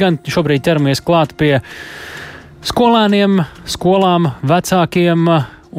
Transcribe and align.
Gan 0.00 0.18
šobrīd 0.28 0.64
ķeramies 0.66 1.02
klāt 1.04 1.34
pie 1.38 1.56
skolēniem, 2.66 3.40
skolām, 3.68 4.30
vecākiem 4.46 5.30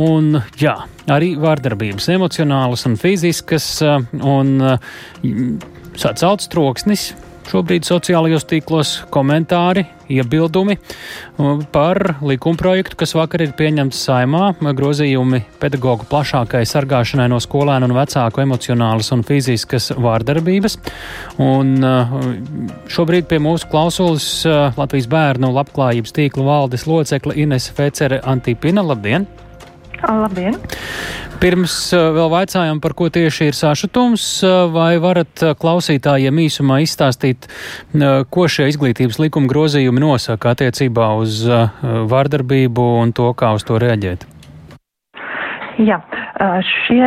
un 0.03 0.39
jā, 0.59 0.75
arī 1.13 1.33
vārdarbības, 1.39 2.09
emocionālas 2.15 2.87
un 2.89 2.97
fiziskas, 2.99 3.67
un 3.83 4.55
sacauts 5.93 6.49
troksnis 6.51 7.11
Šobrīd 7.49 7.85
sociālajos 7.85 8.45
tīklos 8.49 8.91
komentāri, 9.13 9.83
iebildumi 10.13 10.77
par 11.73 11.99
likumprojektu, 12.23 12.97
kas 12.99 13.13
vakar 13.17 13.43
ir 13.45 13.53
pieņemts 13.57 13.99
saimā, 14.07 14.53
grozījumi 14.63 15.43
pedagoģu 15.61 16.07
plašākai 16.11 16.63
sargāšanai 16.69 17.27
no 17.31 17.39
skolēnu 17.43 17.89
un 17.89 17.95
vecāku 17.97 18.43
emocionālas 18.45 19.11
un 19.15 19.25
fiziskas 19.27 19.91
vārdarbības. 19.93 20.79
Un 21.43 21.75
šobrīd 22.95 23.29
pie 23.31 23.41
mūsu 23.43 23.69
klausulas 23.71 24.27
Latvijas 24.79 25.11
bērnu 25.11 25.53
labklājības 25.53 26.15
tīkla 26.15 26.47
valdes 26.47 26.87
locekle 26.89 27.37
Ines 27.43 27.71
Fecere 27.75 28.23
Antipina. 28.23 28.85
Labdien! 28.85 29.27
Labdien! 30.03 30.57
Pirms 31.43 31.75
vēl 31.91 32.29
vaicājām, 32.31 32.79
par 32.83 32.93
ko 32.95 33.09
tieši 33.11 33.49
ir 33.51 33.57
sašutums, 33.57 34.25
vai 34.71 34.95
varat 35.03 35.43
klausītājiem 35.59 36.39
īsumā 36.45 36.79
izstāstīt, 36.85 37.49
ko 38.31 38.47
šie 38.47 38.69
izglītības 38.71 39.19
likuma 39.19 39.51
grozījumi 39.51 40.03
nosaka 40.03 40.53
attiecībā 40.55 41.09
uz 41.19 41.41
vārdarbību 42.13 42.87
un 43.01 43.11
to, 43.15 43.33
kā 43.35 43.51
uz 43.57 43.67
to 43.67 43.79
reaģēt? 43.81 44.23
Jā, 45.81 45.97
šie, 46.85 47.03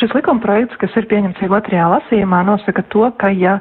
šis 0.00 0.14
likuma 0.16 0.40
projekts, 0.40 0.78
kas 0.80 0.94
ir 0.96 1.06
pieņemts 1.10 1.42
jau 1.44 1.50
otrajā 1.58 1.88
lasījumā, 1.92 2.40
nosaka 2.48 2.82
to, 2.94 3.04
ka 3.20 3.30
ja 3.34 3.58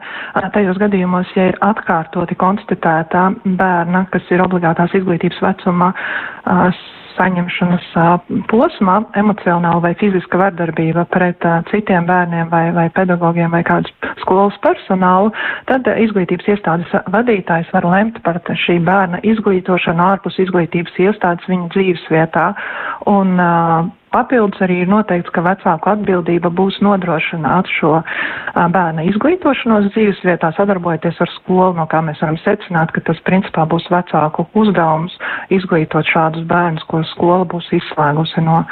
tajos 0.56 0.80
gadījumos, 0.82 1.34
ja 1.36 1.50
ir 1.52 1.60
atkārtoti 1.68 2.38
konstatēta 2.40 3.28
bērna, 3.44 4.06
kas 4.14 4.30
ir 4.32 4.46
obligātās 4.46 4.96
izglītības 4.98 5.44
vecumā, 5.44 5.92
saņemšanas 7.18 7.88
posmā 8.52 8.98
emocionāla 9.20 9.82
vai 9.84 9.94
fiziska 10.00 10.40
vardarbība 10.42 11.08
pret 11.14 11.46
citiem 11.72 12.08
bērniem 12.10 12.50
vai, 12.54 12.66
vai 12.76 12.88
pedagogiem 12.96 13.52
vai 13.54 13.64
kādus 13.68 13.94
skolas 14.24 14.58
personālu, 14.64 15.34
tad 15.70 15.88
izglītības 16.06 16.50
iestādes 16.56 16.96
vadītājs 17.14 17.72
var 17.76 17.88
lemt 17.90 18.22
par 18.26 18.40
šī 18.66 18.80
bērna 18.88 19.22
izglītošanu 19.28 20.08
ārpus 20.12 20.40
izglītības 20.46 20.98
iestādes 21.08 21.50
viņa 21.52 21.72
dzīves 21.76 22.10
vietā. 22.14 22.52
Un, 23.10 23.38
Papildus 24.12 24.62
arī 24.64 24.82
ir 24.84 24.90
noteikts, 24.92 25.32
ka 25.36 25.44
vecāku 25.44 25.92
atbildība 25.92 26.52
būs 26.54 26.80
nodrošināt 26.86 27.68
šo 27.76 27.98
bērna 28.56 29.04
izglītošanos 29.10 29.90
dzīves 29.92 30.22
vietā, 30.24 30.54
sadarbojoties 30.56 31.20
ar 31.24 31.32
skolu, 31.36 31.74
no 31.76 31.88
kā 31.92 32.00
mēs 32.06 32.22
varam 32.24 32.40
secināt, 32.44 32.94
ka 32.96 33.04
tas 33.10 33.20
principā 33.28 33.68
būs 33.68 33.90
vecāku 33.92 34.48
uzdevums 34.58 35.18
izglītot 35.54 36.08
šādus 36.08 36.48
bērnus, 36.48 36.86
ko 36.88 37.04
skola 37.12 37.44
būs 37.52 37.68
izslēgusi 37.76 38.46
no 38.48 38.64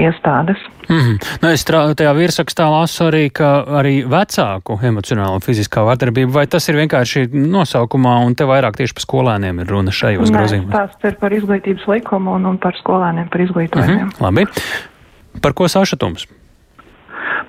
iestādes. 0.00 0.58
Mm 0.90 0.98
-hmm. 0.98 1.16
nu, 1.42 1.48
es 1.48 1.64
tajā 1.64 2.12
virsrakstā 2.16 2.66
lasu 2.70 3.04
arī, 3.04 3.30
ka 3.30 3.64
arī 3.80 4.02
vecāku 4.02 4.78
emocionāla 4.82 5.38
un 5.38 5.40
fiziskā 5.40 5.84
vardarbība, 5.86 6.32
vai 6.32 6.46
tas 6.46 6.68
ir 6.68 6.74
vienkārši 6.74 7.28
nosaukumā 7.32 8.18
un 8.26 8.34
te 8.34 8.44
vairāk 8.44 8.76
tieši 8.76 8.94
par 8.94 9.04
skolēniem 9.06 9.60
ir 9.60 9.66
runa 9.70 9.90
šajos 9.90 10.30
grozījumos? 10.30 10.72
Tas 10.72 11.12
ir 11.12 11.16
par 11.20 11.32
izglītības 11.32 11.86
likumu 11.86 12.34
un, 12.34 12.46
un 12.46 12.58
par 12.58 12.74
skolēniem, 12.82 13.28
par 13.30 13.40
izglītojumiem. 13.40 14.04
Mm 14.04 14.10
-hmm. 14.10 14.22
Labi. 14.22 14.46
Par 15.40 15.56
ko 15.56 15.68
sašutums? 15.68 16.26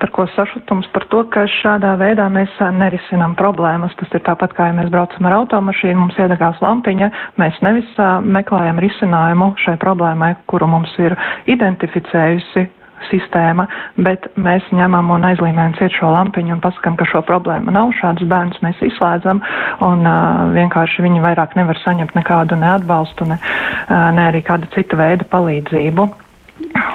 Par 0.02 0.10
ko 0.16 0.26
sašutums? 0.34 0.88
Par 0.96 1.06
to, 1.12 1.22
ka 1.30 1.44
šādā 1.62 1.92
veidā 2.00 2.26
mēs 2.34 2.54
nerisinām 2.80 3.36
problēmas. 3.38 3.94
Tas 4.00 4.14
ir 4.18 4.24
tāpat 4.26 4.56
kā, 4.58 4.72
ja 4.72 4.78
mēs 4.78 4.90
braucam 4.94 5.28
ar 5.30 5.38
automašīnu, 5.42 6.00
mums 6.00 6.18
iedegās 6.18 6.62
lampiņa, 6.64 7.12
mēs 7.42 7.60
nevis 7.66 7.90
meklējam 8.26 8.82
risinājumu 8.82 9.54
šai 9.62 9.76
problēmai, 9.82 10.34
kuru 10.50 10.70
mums 10.72 10.96
ir 11.04 11.18
identificējusi 11.52 12.70
sistēma, 13.10 13.68
bet 14.06 14.28
mēs 14.38 14.66
ņemam 14.76 15.12
un 15.16 15.26
aizlīmējam 15.32 15.78
ciet 15.80 15.96
šo 15.98 16.12
lampiņu 16.14 16.56
un 16.58 16.64
pasakam, 16.64 16.98
ka 17.00 17.08
šo 17.10 17.24
problēmu 17.28 17.74
nav. 17.74 17.94
Šādus 18.00 18.30
bērnus 18.30 18.62
mēs 18.66 18.82
izslēdzam 18.92 19.42
un 19.86 20.06
uh, 20.06 20.44
vienkārši 20.56 21.06
viņi 21.06 21.24
vairāk 21.24 21.56
nevar 21.60 21.80
saņemt 21.82 22.18
nekādu 22.18 22.60
neatbalstu, 22.62 23.30
ne, 23.32 23.40
uh, 23.42 24.10
ne 24.16 24.28
arī 24.30 24.44
kādu 24.46 24.70
citu 24.76 25.00
veidu 25.02 25.28
palīdzību. 25.34 26.10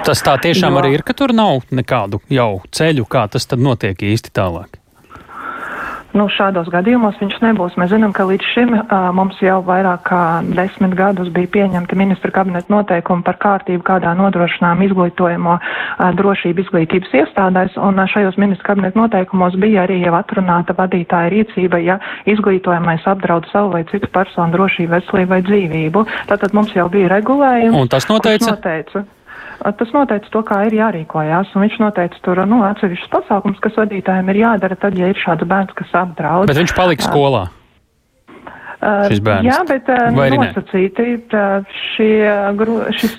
Tas 0.07 0.23
tā 0.23 0.37
tiešām 0.39 0.75
jo. 0.75 0.81
arī 0.81 0.97
ir, 0.97 1.05
ka 1.07 1.15
tur 1.17 1.35
nav 1.35 1.65
nekādu 1.71 2.21
jau 2.31 2.51
ceļu, 2.71 3.07
kā 3.11 3.27
tas 3.31 3.49
tad 3.49 3.63
notiek 3.63 4.03
īsti 4.07 4.31
tālāk. 4.35 4.79
Nu, 6.17 6.25
šādos 6.33 6.69
gadījumos 6.73 7.17
viņš 7.19 7.35
nebūs. 7.43 7.75
Mēs 7.77 7.91
zinām, 7.91 8.13
ka 8.15 8.25
līdz 8.25 8.45
šim 8.53 8.71
uh, 8.77 9.09
mums 9.13 9.37
jau 9.43 9.59
vairāk 9.67 10.05
kā 10.07 10.21
desmit 10.55 10.95
gadus 10.97 11.27
bija 11.33 11.49
pieņemti 11.53 11.97
ministra 11.99 12.31
kabineta 12.33 12.71
noteikumi 12.73 13.25
par 13.27 13.37
kārtību, 13.43 13.83
kādā 13.85 14.15
nodrošinām 14.17 14.81
izglītojamo 14.87 15.57
uh, 15.59 16.07
drošību 16.17 16.63
izglītības 16.63 17.13
iestādēs, 17.21 17.75
un 17.77 18.01
uh, 18.01 18.07
šajos 18.09 18.39
ministra 18.41 18.71
kabineta 18.71 18.97
noteikumos 18.97 19.59
bija 19.61 19.83
arī 19.83 19.99
jau 20.05 20.15
atrunāta 20.17 20.73
vadītāja 20.79 21.33
rīcība, 21.35 21.83
ja 21.85 21.99
izglītojamais 22.25 23.05
apdraud 23.11 23.45
savu 23.51 23.75
vai 23.75 23.83
citu 23.91 24.09
personu 24.15 24.55
drošību, 24.55 24.95
veselību 24.95 25.35
vai 25.35 25.43
dzīvību. 25.51 26.05
Tātad 26.31 26.57
mums 26.57 26.73
jau 26.73 26.87
bija 26.93 27.13
regulējums. 27.17 27.77
Un 27.77 27.93
tas 27.93 28.09
noteica? 28.09 28.55
noteica 28.55 29.05
tas 29.79 29.93
noteica 29.95 30.31
to, 30.33 30.43
kā 30.47 30.61
ir 30.67 30.77
jārīkojās, 30.77 31.53
un 31.55 31.65
viņš 31.65 31.77
noteica 31.81 32.23
tur, 32.25 32.43
nu, 32.49 32.61
atsevišķus 32.67 33.13
pasākums, 33.13 33.61
kas 33.63 33.77
vadītājiem 33.79 34.33
ir 34.33 34.41
jādara 34.43 34.79
tad, 34.79 34.97
ja 34.99 35.11
ir 35.11 35.21
šāds 35.21 35.47
bērns, 35.49 35.75
kas 35.77 35.93
apdraud. 35.97 36.49
Bet 36.49 36.61
viņš 36.61 36.75
palika 36.77 37.07
skolā. 37.07 37.47
Šis 39.11 39.21
bērns. 39.23 39.47
Jā, 39.47 39.57
bet 39.67 39.89
Vai 40.15 40.27
nosacīti 40.31 41.05
šie, 41.93 42.11
šis, 42.95 43.15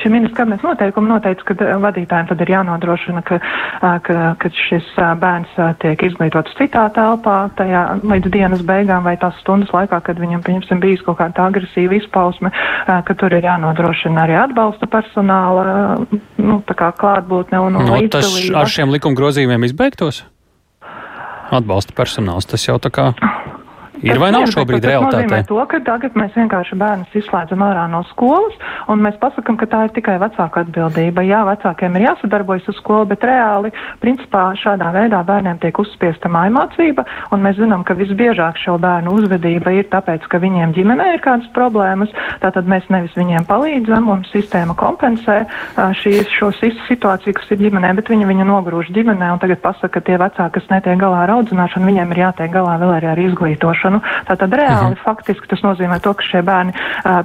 šī 0.00 0.12
ministra 0.12 0.42
kabinets 0.42 0.66
noteikumi 0.66 1.10
noteica, 1.10 1.46
ka 1.48 1.70
vadītājiem 1.82 2.28
tad 2.30 2.44
ir 2.44 2.52
jānodrošina, 2.54 3.22
ka, 3.26 3.40
ka, 4.06 4.18
ka 4.40 4.52
šis 4.68 4.88
bērns 5.22 5.58
tiek 5.82 6.04
izglītots 6.10 6.54
citā 6.58 6.86
telpā 6.94 7.38
tajā 7.58 7.84
līdz 8.04 8.32
dienas 8.34 8.64
beigām 8.66 9.06
vai 9.08 9.16
tās 9.20 9.38
stundas 9.42 9.72
laikā, 9.74 10.02
kad 10.06 10.20
viņam, 10.22 10.44
pieņemsim, 10.46 10.82
bijis 10.82 11.04
kaut 11.06 11.18
kāda 11.20 11.48
agresīva 11.50 11.98
izpausme, 11.98 12.52
ka 12.86 13.16
tur 13.18 13.34
ir 13.34 13.46
jānodrošina 13.46 14.26
arī 14.26 14.38
atbalsta 14.44 14.86
personāla, 14.90 15.98
nu, 16.38 16.60
tā 16.68 16.76
kā 16.78 16.92
klātbūtne 17.00 17.62
un, 17.66 17.80
un 17.80 17.90
no, 17.90 17.98
nu, 17.98 18.12
tas 18.12 18.30
ar 18.54 18.70
šiem 18.70 18.92
likuma 18.94 19.18
grozījumiem 19.18 19.66
izbeigtos? 19.70 20.24
Atbalsta 21.50 21.96
personāls, 21.98 22.46
tas 22.46 22.62
jau 22.62 22.78
tā 22.78 22.92
kā. 22.94 23.10
Ir 24.06 24.20
vai 24.20 24.30
nav 24.32 24.46
šobrīd 24.48 24.84
realitāte? 24.86 25.12
Tas 25.12 25.26
nozīmē 25.26 25.40
to, 25.48 25.58
ka 25.68 25.80
tagad 25.84 26.16
mēs 26.16 26.36
vienkārši 26.38 26.76
bērnus 26.80 27.16
izslēdzam 27.20 27.64
ārā 27.66 27.84
no 27.92 28.00
skolas, 28.08 28.56
un 28.88 29.02
mēs 29.04 29.18
pasakam, 29.20 29.58
ka 29.60 29.68
tā 29.68 29.82
ir 29.86 29.94
tikai 29.96 30.16
vecāka 30.22 30.64
atbildība. 30.64 31.24
Jā, 31.28 31.42
vecākiem 31.48 31.98
ir 31.98 32.06
jāsadarbojas 32.08 32.70
uz 32.72 32.78
skolu, 32.80 33.10
bet 33.10 33.26
reāli, 33.28 33.72
principā, 34.00 34.50
šādā 34.60 34.88
veidā 34.96 35.20
bērniem 35.28 35.60
tiek 35.60 35.76
uzspiesta 35.82 36.30
mājmācība, 36.32 37.04
un 37.34 37.44
mēs 37.44 37.58
zinām, 37.60 37.84
ka 37.84 37.96
visbiežāk 37.98 38.60
šo 38.60 38.78
bērnu 38.80 39.12
uzvedība 39.18 39.74
ir 39.76 39.90
tāpēc, 39.92 40.24
ka 40.32 40.40
viņiem 40.40 40.72
ģimenē 40.78 41.10
ir 41.16 41.24
kādas 41.24 41.50
problēmas, 41.56 42.14
tātad 42.40 42.70
mēs 42.70 42.88
nevis 42.88 43.16
viņiem 43.18 43.44
palīdzam, 43.50 44.08
un 44.14 44.24
sistēma 44.30 44.76
kompensē 44.80 45.42
šīs, 46.00 46.32
šo 46.38 46.52
situāciju, 46.56 47.36
kas 47.36 47.52
ir 47.52 47.62
ģimenē, 47.66 47.92
bet 48.00 48.08
viņi 48.12 48.28
viņu 48.32 48.48
nogrūž 48.48 48.94
ģimenē, 48.96 49.34
un 49.34 49.44
tagad 49.44 49.60
pasaka, 49.64 49.98
ka 49.98 50.06
tie 50.08 50.16
vecāki, 50.20 50.56
kas 50.56 50.72
netiek 50.72 51.00
galā 51.00 51.24
ar 51.26 51.36
audzināšanu, 51.38 51.90
viņiem 51.90 52.14
ir 52.14 52.24
jātiek 52.24 52.52
galā 52.54 52.78
vēl 52.80 52.96
arī 52.96 53.10
ar 53.12 53.22
izglītošanu 53.28 53.89
ievērošanu. 53.90 54.26
Tātad 54.28 54.54
reāli 54.54 54.94
-huh. 54.94 55.02
faktiski 55.04 55.48
tas 55.48 55.62
nozīmē 55.62 56.00
to, 56.00 56.14
ka 56.14 56.22
šie 56.22 56.42
bērni 56.42 56.72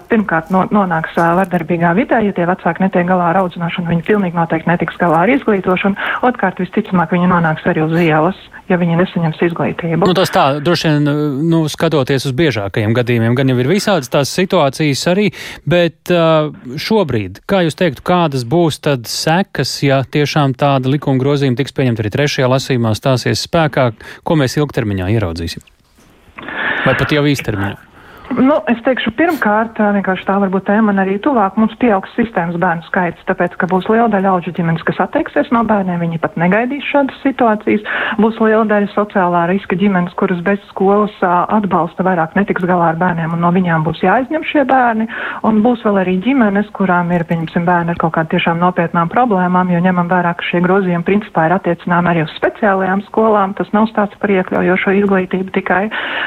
pirmkārt 0.10 0.50
no, 0.50 0.66
nonāks 0.72 1.16
vardarbīgā 1.16 1.94
vidē, 1.96 2.24
ja 2.26 2.34
tie 2.34 2.46
vecāki 2.46 2.82
netiek 2.82 3.08
galā 3.08 3.30
ar 3.30 3.38
audzināšanu, 3.44 3.90
viņi 3.90 4.04
pilnīgi 4.04 4.36
noteikti 4.36 4.70
netiks 4.70 4.98
galā 4.98 5.24
ar 5.24 5.30
izglītošanu. 5.30 5.96
Otkārt, 6.22 6.60
visticamāk, 6.60 7.12
viņi 7.12 7.28
nonāks 7.28 7.66
arī 7.66 7.86
uz 7.86 7.94
ielas 8.00 8.36
ja 8.70 8.78
viņi 8.82 8.98
nesaņems 9.00 9.42
izglītību. 9.50 10.08
Nu, 10.08 10.16
tas 10.18 10.32
tā, 10.34 10.46
droši 10.64 10.90
vien, 10.90 11.10
nu, 11.50 11.62
skatoties 11.70 12.26
uz 12.30 12.34
biežākajiem 12.38 12.96
gadījumiem, 12.98 13.36
gan 13.38 13.52
jau 13.52 13.58
ir 13.62 13.70
visādas 13.70 14.10
tās 14.10 14.32
situācijas 14.34 15.06
arī, 15.12 15.28
bet 15.70 16.10
šobrīd, 16.88 17.44
kā 17.50 17.62
jūs 17.66 17.78
teiktu, 17.78 18.06
kādas 18.06 18.48
būs 18.50 18.82
tad 18.82 19.06
sekas, 19.12 19.78
ja 19.86 20.02
tiešām 20.04 20.58
tāda 20.58 20.90
likuma 20.90 21.22
grozījuma 21.22 21.60
tiks 21.62 21.76
pieņemta 21.78 22.06
arī 22.06 22.14
trešajā 22.18 22.52
lasījumā 22.56 22.96
stāsies 22.98 23.46
spēkā, 23.46 23.92
ko 24.24 24.42
mēs 24.42 24.58
ilgtermiņā 24.58 25.14
ieraudzīsim? 25.18 25.75
Vai 26.86 26.94
pat 27.00 27.14
jau 27.16 27.24
īstermiņā? 27.26 27.95
Nu, 28.36 28.58
es 28.68 28.82
teikšu, 28.84 29.14
pirmkārt, 29.16 29.78
vienkārši 29.80 30.26
tā 30.28 30.34
varbūt 30.44 30.66
tēma 30.68 30.90
man 30.90 31.00
arī 31.06 31.14
tuvāk, 31.24 31.56
mums 31.56 31.72
pieaugs 31.80 32.12
sistēmas 32.18 32.58
bērnu 32.60 32.84
skaits, 32.90 33.24
tāpēc, 33.30 33.54
ka 33.62 33.68
būs 33.72 33.88
liela 33.88 34.10
daļa 34.12 34.34
auģu 34.34 34.52
ģimenes, 34.58 34.84
kas 34.84 35.00
atteiksies 35.06 35.54
no 35.56 35.62
bērniem, 35.68 36.02
viņi 36.04 36.20
pat 36.20 36.36
negaidīs 36.42 36.84
šādas 36.90 37.22
situācijas, 37.24 37.86
būs 38.20 38.40
liela 38.44 38.66
daļa 38.68 38.90
sociālā 38.92 39.46
riska 39.54 39.78
ģimenes, 39.80 40.18
kuras 40.20 40.42
bez 40.44 40.60
skolas 40.72 41.16
atbalsta 41.24 42.04
vairāk 42.04 42.36
netiks 42.36 42.66
galā 42.68 42.90
ar 42.92 43.00
bērniem, 43.00 43.38
un 43.38 43.44
no 43.46 43.54
viņām 43.56 43.86
būs 43.88 44.04
jāizņem 44.04 44.44
šie 44.52 44.66
bērni, 44.68 45.08
un 45.48 45.64
būs 45.64 45.88
vēl 45.88 46.02
arī 46.04 46.18
ģimenes, 46.28 46.74
kurām 46.76 47.16
ir, 47.16 47.24
pieņemsim, 47.32 47.64
bērni 47.64 47.96
ar 47.96 48.02
kaut 48.04 48.18
kādām 48.18 48.34
tiešām 48.36 48.60
nopietnām 48.60 49.14
problēmām, 49.16 49.72
jo 49.72 49.80
ņemam 49.88 50.12
vērā, 50.12 50.36
ka 50.36 50.50
šie 50.50 50.64
grozījumi 50.66 51.08
principā 51.08 51.48
ir 51.48 51.56
attiecināmi 51.62 52.12
arī 52.12 52.28
uz 52.28 52.36
speciālajām 52.36 53.06
skolām, 53.08 53.56
tas 53.56 53.72
nav 53.72 53.88
stāsts 53.94 54.20
par 54.20 54.36
iekļaujošo 54.36 54.98
izglītību 55.00 55.56
tikai. 55.56 55.84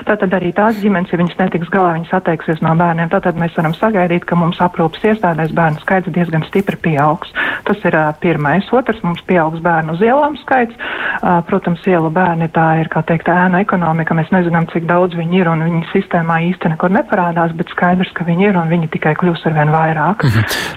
Tātad 0.09 0.41
arī 0.41 0.55
tās 0.57 0.81
ģimenes, 0.81 1.13
ja 1.13 1.21
viņas 1.21 1.41
netiks 1.43 1.73
galā, 1.75 1.98
viņas 1.99 2.15
atteiksies 2.21 2.63
no 2.65 2.75
bērniem. 2.79 3.11
Tātad 3.13 3.39
mēs 3.41 3.57
varam 3.59 3.75
sagaidīt, 3.77 4.25
ka 4.29 4.39
mums 4.39 4.61
aprūpas 4.65 5.05
iestādēs 5.13 5.53
bērnu 5.57 5.83
skaits 5.83 6.11
diezgan 6.15 6.47
stipri 6.49 6.79
pieaugs. 6.89 7.33
Tas 7.69 7.83
ir 7.85 7.97
uh, 7.99 8.11
pirmais. 8.23 8.67
Otrs, 8.73 9.03
mums 9.05 9.21
pieaugs 9.29 9.61
bērnu 9.65 9.97
uz 9.97 10.05
ielām 10.05 10.39
skaits. 10.45 10.77
Uh, 11.19 11.41
protams, 11.49 11.83
ielu 11.89 12.11
bērni 12.15 12.49
tā 12.55 12.67
ir, 12.83 12.91
kā 12.93 13.03
teikt, 13.07 13.29
ēna 13.33 13.63
ekonomika. 13.65 14.17
Mēs 14.17 14.31
nezinām, 14.35 14.69
cik 14.73 14.87
daudz 14.89 15.19
viņi 15.19 15.43
ir 15.43 15.51
un 15.51 15.65
viņi 15.67 15.83
sistēmā 15.93 16.41
īsti 16.53 16.73
nekur 16.75 16.93
neparādās, 16.95 17.55
bet 17.59 17.73
skaidrs, 17.75 18.13
ka 18.17 18.27
viņi 18.29 18.51
ir 18.51 18.61
un 18.61 18.71
viņi 18.71 18.91
tikai 18.95 19.15
kļūs 19.19 19.47
arvien 19.51 19.75
vairāk. 19.75 20.25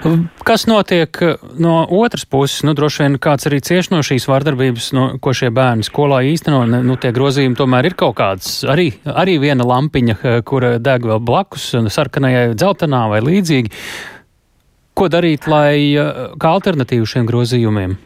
Mhm. 0.02 0.24
Kas 0.42 0.66
notiek 0.66 1.18
no 1.62 1.82
otras 1.86 2.24
puses? 2.26 2.64
Nu, 2.66 2.74
droši 2.74 3.04
vien 3.04 3.18
kāds 3.22 3.46
arī 3.46 3.60
cieš 3.64 3.92
no 3.92 4.00
šīs 4.04 4.26
vardarbības, 4.28 4.88
no, 4.96 5.04
ko 5.22 5.34
šie 5.36 5.52
bērni 5.54 5.86
skolā 5.86 6.22
īsteno. 6.26 6.64
Nu, 6.66 6.96
tie 7.00 7.12
grozījumi 7.14 7.58
tomēr 7.58 7.90
ir 7.90 7.96
kaut 7.98 8.16
kāds, 8.18 8.48
arī, 8.68 8.88
arī 9.06 9.38
viena 9.42 9.66
lampiņa, 9.68 10.18
kura 10.48 10.74
deg 10.82 11.01
vēl 11.10 11.22
blakus 11.26 11.70
sarkanajai, 11.92 12.52
dzeltenā 12.54 13.04
vai 13.12 13.20
līdzīgi. 13.24 13.72
Ko 14.98 15.08
darīt, 15.08 15.48
lai 15.48 15.96
kā 16.38 16.54
alternatīvu 16.58 17.08
šiem 17.08 17.28
grozījumiem? 17.28 17.96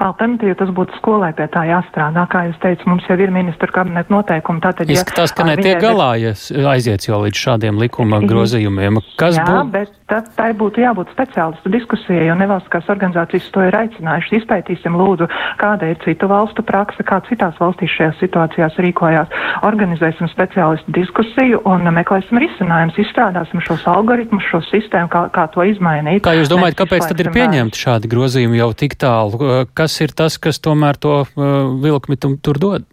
Alternatīva 0.00 0.56
tas 0.56 0.70
būtu 0.72 0.96
skolai 0.96 1.30
pie 1.36 1.44
tā 1.52 1.66
jāstrādā. 1.68 2.24
Kā 2.32 2.46
jūs 2.48 2.58
teicat, 2.62 2.86
mums 2.88 3.04
jau 3.08 3.18
ir 3.20 3.32
ministra 3.34 3.68
kabineta 3.74 4.12
noteikumi. 4.12 4.62
Tātad, 4.64 4.88
ja, 4.88 4.96
Izskatās, 4.96 5.34
ka 5.36 5.44
netiek 5.44 5.80
galā, 5.82 6.14
ja 6.20 6.32
aiziet 6.72 7.04
jau 7.04 7.20
līdz 7.20 7.40
šādiem 7.44 7.80
likuma 7.80 8.22
grozījumiem. 8.24 9.02
Kas 9.20 9.36
jā, 9.36 9.44
bū... 9.44 9.64
bet 9.74 9.92
tad 10.10 10.30
tai 10.38 10.50
būtu 10.56 10.82
jābūt 10.82 11.12
speciālistu 11.14 11.72
diskusijai, 11.74 12.24
jo 12.30 12.36
nevalstiskās 12.40 12.88
organizācijas 12.92 13.50
to 13.54 13.66
ir 13.68 13.76
aicinājušas. 13.76 14.38
Izpētīsim 14.40 14.96
lūdzu, 14.98 15.28
kāda 15.60 15.92
ir 15.92 16.00
citu 16.04 16.30
valstu 16.30 16.64
praksa, 16.66 17.04
kā 17.06 17.20
citās 17.28 17.60
valstīs 17.60 17.92
šajās 17.98 18.18
situācijās 18.24 18.80
rīkojās. 18.80 19.36
Organizēsim 19.68 20.30
speciālistu 20.32 20.96
diskusiju 20.96 21.60
un 21.68 21.86
meklēsim 21.94 22.40
risinājumus, 22.40 22.98
izstrādāsim 23.04 23.62
šos 23.66 23.84
algoritmus, 23.90 24.48
šo 24.50 24.62
sistēmu, 24.70 25.12
kā, 25.12 25.26
kā 25.34 25.46
to 25.54 25.66
izmainīt. 25.68 26.24
Kā 26.24 26.34
jūs 26.38 26.50
domājat, 26.50 26.80
kāpēc 26.82 27.10
tad 27.12 27.22
ir 27.22 27.32
pieņemti 27.34 27.84
šādi 27.84 28.10
grozījumi 28.10 28.60
jau 28.62 28.70
tik 28.82 28.96
tālu? 29.00 29.66
Kas 29.76 29.89
ir 30.04 30.14
tas, 30.16 30.38
kas 30.38 30.62
tomēr 30.62 30.98
to 31.00 31.22
uh, 31.24 31.44
vilkmi 31.82 32.18
tur 32.20 32.62
dod? 32.62 32.88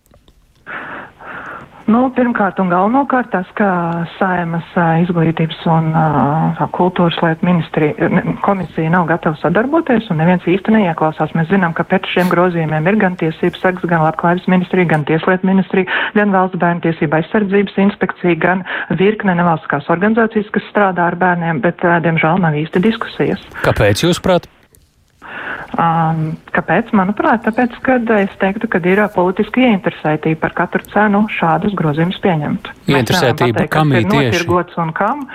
Nu, 1.88 2.02
pirmkārt 2.12 2.58
un 2.60 2.68
galvenokārt 2.68 3.30
tas, 3.32 3.48
ka 3.56 3.68
Saimas 4.18 4.74
izglītības 5.06 5.62
un 5.72 5.86
uh, 5.96 6.60
kultūras 6.76 7.16
lietu 7.24 7.48
ministrija, 7.48 8.10
komisija 8.44 8.92
nav 8.92 9.06
gatava 9.08 9.40
sadarboties 9.40 10.10
un 10.12 10.20
neviens 10.20 10.44
īsti 10.52 10.74
neieklausās. 10.76 11.32
Mēs 11.40 11.48
zinām, 11.48 11.72
ka 11.78 11.86
pēc 11.88 12.10
šiem 12.12 12.28
grozījumiem 12.34 12.92
ir 12.92 13.00
gan 13.00 13.16
tiesības 13.22 13.64
sargs, 13.64 13.88
gan 13.88 14.04
labklājības 14.04 14.50
ministrija, 14.52 14.90
gan 14.92 15.08
tieslietu 15.08 15.48
ministrija, 15.48 15.88
gan 16.20 16.36
valsts 16.36 16.60
bērnu 16.60 16.84
tiesība 16.90 17.22
aizsardzības 17.22 17.80
inspekcija, 17.86 18.36
gan 18.44 18.68
virkne 19.00 19.38
nevalstiskās 19.40 19.88
organizācijas, 19.96 20.52
kas 20.60 20.68
strādā 20.74 21.08
ar 21.08 21.16
bērniem, 21.24 21.64
bet, 21.64 21.88
uh, 21.88 22.02
diemžēl, 22.04 22.44
nav 22.44 22.60
īsti 22.66 22.84
diskusijas. 22.84 23.48
Kāpēc 23.64 24.04
jūs 24.04 24.20
prāt? 24.20 24.52
Um, 25.78 26.22
kāpēc? 26.56 26.94
Manuprāt, 26.98 27.44
tāpēc, 27.46 27.76
ka 27.86 28.00
es 28.18 28.34
teiktu, 28.42 28.70
ka 28.72 28.80
ir 28.82 29.04
politiski 29.14 29.66
ieinteresētība 29.68 30.40
par 30.46 30.56
katru 30.58 30.86
cenu 30.94 31.26
šādus 31.36 31.76
grozījumus 31.78 32.20
pieņemt. 32.24 32.72
Ieinteresētība, 32.90 33.68
kam 33.72 33.92
ir 33.94 34.08
tieši? 34.08 34.32
Notirgots 34.32 34.80
un 34.82 34.94
kam? 34.98 35.28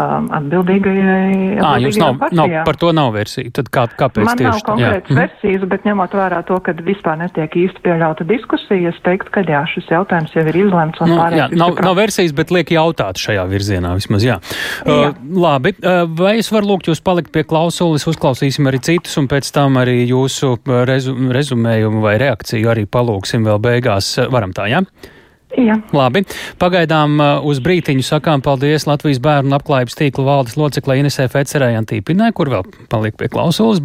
Um, 0.00 0.28
atbildīgajai. 0.36 1.58
À, 1.60 1.76
jums 1.82 1.98
nav, 2.00 2.20
nav, 2.36 2.52
par 2.66 2.78
to 2.80 2.92
nav 2.96 3.12
versija. 3.16 3.50
Tad 3.56 3.70
kā, 3.74 3.86
kāpēc 3.98 4.26
Man 4.28 4.40
tieši? 4.40 4.50
nav 4.50 4.62
konkrētas 4.66 5.12
jā. 5.12 5.18
versijas, 5.18 5.66
bet 5.70 5.86
ņemot 5.88 6.16
vērā 6.18 6.42
to, 6.48 6.58
ka 6.64 6.74
vispār 6.86 7.18
netiek 7.20 7.56
īsti 7.64 7.82
pieļauta 7.84 8.26
diskusija, 8.28 8.92
es 8.92 9.00
teiktu, 9.06 9.32
ka 9.34 9.44
jā, 9.48 9.62
šis 9.72 9.90
jautājums 9.92 10.36
jau 10.36 10.44
ir 10.46 10.60
izlemts. 10.62 11.02
Nu, 11.06 11.18
jā, 11.36 11.48
nav, 11.56 11.76
nav 11.82 11.98
versijas, 11.98 12.34
bet 12.36 12.52
liek 12.54 12.72
jautāt 12.76 13.20
šajā 13.22 13.46
virzienā 13.50 13.96
vismaz, 13.98 14.26
jā. 14.26 14.38
jā. 14.84 15.10
Uh, 15.10 15.18
labi, 15.46 15.74
uh, 15.80 16.04
vai 16.18 16.36
es 16.42 16.52
varu 16.52 16.74
lūgt 16.74 16.90
jūs 16.92 17.02
palikt 17.04 17.32
pie 17.34 17.46
klausulis, 17.48 18.06
uzklausīsim 18.10 18.68
arī 18.70 18.82
citus, 18.84 19.16
un 19.20 19.30
pēc 19.30 19.50
tam 19.56 19.80
arī 19.82 20.02
jūsu 20.04 20.56
rezu, 20.88 21.16
rezumējumu 21.36 22.04
vai 22.04 22.16
reakciju 22.22 22.72
arī 22.72 22.86
palūksim 22.90 23.46
vēl 23.46 23.62
beigās. 23.62 24.14
Varam 24.32 24.54
tā, 24.56 24.70
jā? 24.72 24.82
Ja? 24.84 25.12
Jā. 25.54 25.76
Labi. 25.94 26.24
Pagaidām 26.58 27.20
uh, 27.20 27.44
uz 27.46 27.60
brītiņu 27.62 28.02
sakām 28.04 28.42
paldies 28.42 28.88
Latvijas 28.88 29.20
bērnu 29.22 29.52
labklājības 29.54 29.94
tīkla 30.00 30.24
valdes 30.26 30.56
loceklē 30.58 30.98
Inesē 31.00 31.28
Fecerē 31.30 31.70
Antīpinē, 31.78 32.32
kur 32.34 32.50
vēl 32.50 32.66
paliek 32.90 33.14
pie 33.16 33.30
klausulas. 33.30 33.78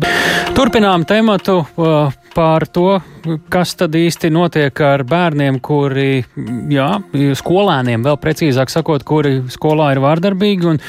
Turpinām 0.57 1.05
tematu 1.07 1.61
uh, 1.61 2.09
par 2.35 2.65
to, 2.67 2.99
kas 3.51 3.73
tad 3.77 3.95
īsti 3.97 4.31
notiek 4.33 4.81
ar 4.85 5.03
bērniem, 5.07 5.59
kuri, 5.63 6.23
jā, 6.71 6.87
skolēniem, 7.37 8.03
vēl 8.05 8.17
precīzāk 8.21 8.71
sakot, 8.71 9.03
kuri 9.07 9.41
skolā 9.51 9.91
ir 9.95 10.01
vārdarbīgi 10.03 10.69
un 10.71 10.79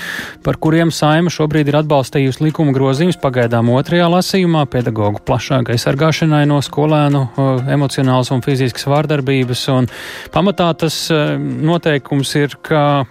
par 0.45 0.59
kuriem 0.63 0.93
saima 0.95 1.33
šobrīd 1.33 1.71
ir 1.71 1.81
atbalstījusi 1.83 2.47
likuma 2.47 2.75
grozījums 2.77 3.19
pagaidām 3.23 3.73
otrajā 3.75 4.09
lasījumā 4.13 4.65
pedagoģu 4.73 5.23
plašākai 5.27 5.79
sargāšanai 5.81 6.45
no 6.51 6.61
skolēnu 6.65 7.25
emocionālas 7.73 8.33
un 8.35 8.45
fiziskas 8.45 8.87
vārdarbības. 8.91 9.65
Un 9.75 9.89
pamatā 10.35 10.71
tas 10.79 10.97
e, 11.13 11.21
noteikums 11.39 12.35
ir, 12.41 12.57
ka 12.65 13.05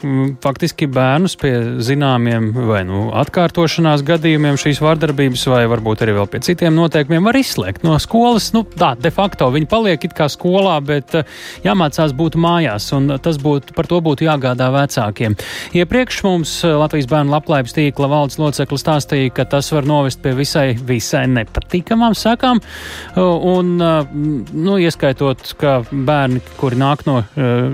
faktiski 0.44 0.88
bērnus 0.92 1.38
pie 1.42 1.54
zināmiem 1.84 2.52
vai 2.56 2.84
nu 2.88 3.10
atkārtošanās 3.22 4.06
gadījumiem 4.08 4.60
šīs 4.62 4.82
vārdarbības 4.84 5.48
vai 5.52 5.64
varbūt 5.72 6.06
arī 6.06 6.18
vēl 6.20 6.32
pie 6.32 6.44
citiem 6.48 6.78
noteikumiem 6.78 7.30
var 7.30 7.40
izslēgt 7.40 7.86
no 7.88 7.98
skolas. 8.02 8.21
Nu, 8.22 8.62
tā, 8.64 8.92
de 9.02 9.10
facto 9.14 9.48
viņi 9.54 9.68
paliek 9.72 10.04
it 10.06 10.14
kā 10.18 10.28
skolā, 10.32 10.76
bet 10.86 11.16
uh, 11.18 11.28
jāmācās 11.66 12.14
būt 12.18 12.38
mājās, 12.42 12.92
un 12.98 13.16
tas 13.24 13.40
būtu, 13.42 13.74
par 13.78 13.90
to 13.90 14.02
būtu 14.04 14.28
jāgādā 14.28 14.70
vecākiem. 14.74 15.36
Iepriekš 15.78 16.22
mums 16.28 16.54
uh, 16.66 16.76
Latvijas 16.82 17.10
bērnu 17.12 17.34
labklājības 17.34 17.76
tīkla 17.78 18.10
valdes 18.12 18.38
locekli 18.42 18.80
stāstīja, 18.82 19.34
ka 19.36 19.48
tas 19.50 19.72
var 19.74 19.88
novest 19.90 20.22
pie 20.22 20.36
visai, 20.38 20.68
visai 20.76 21.24
nepatīkamām 21.32 22.16
sakām, 22.18 22.62
uh, 22.62 23.24
un, 23.52 23.74
nu, 23.82 24.78
ieskaitot, 24.82 25.56
ka 25.60 25.80
bērni, 25.92 26.42
kuri 26.60 26.78
nāk 26.80 27.06
no 27.08 27.22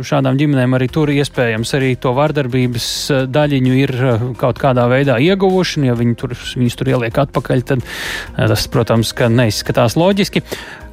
šādām 0.07 0.37
ģimenēm, 0.39 0.75
arī 0.77 0.87
tur 0.91 1.11
iespējams 1.11 1.73
arī 1.77 1.93
to 2.01 2.13
vardarbības 2.17 2.87
daļiņu 3.33 3.75
ir 3.81 3.93
kaut 4.39 4.61
kādā 4.61 4.87
veidā 4.91 5.17
ieguvuši, 5.23 5.81
un 5.81 5.87
ja 5.89 5.97
viņi 5.97 6.17
tur, 6.19 6.35
viņus 6.35 6.77
tur 6.79 6.91
ieliek 6.93 7.19
atpakaļ, 7.25 7.63
tad 7.67 7.85
tas, 8.37 8.67
protams, 8.71 9.13
ka 9.17 9.29
neizskatās 9.31 9.97
loģiski. 9.99 10.36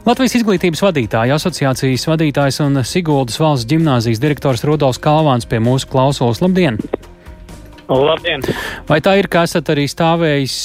Latvijas 0.05 0.35
izglītības 0.37 0.83
vadītāja 0.85 1.39
asociācijas 1.39 2.05
vadītājs 2.11 2.61
un 2.61 2.83
Siguldas 2.85 3.39
valsts 3.41 3.69
ģimnāzijas 3.71 4.21
direktors 4.21 4.65
Rudolfs 4.69 5.01
Kalvāns 5.01 5.49
pie 5.49 5.63
mūsu 5.65 5.89
klausulas. 5.89 6.43
Labdien! 6.45 6.77
Labdien! 7.89 8.45
Vai 8.89 9.01
tā 9.05 9.17
ir, 9.21 9.29
ka 9.33 9.47
esat 9.49 9.69
arī 9.73 9.87
stāvējis 9.89 10.57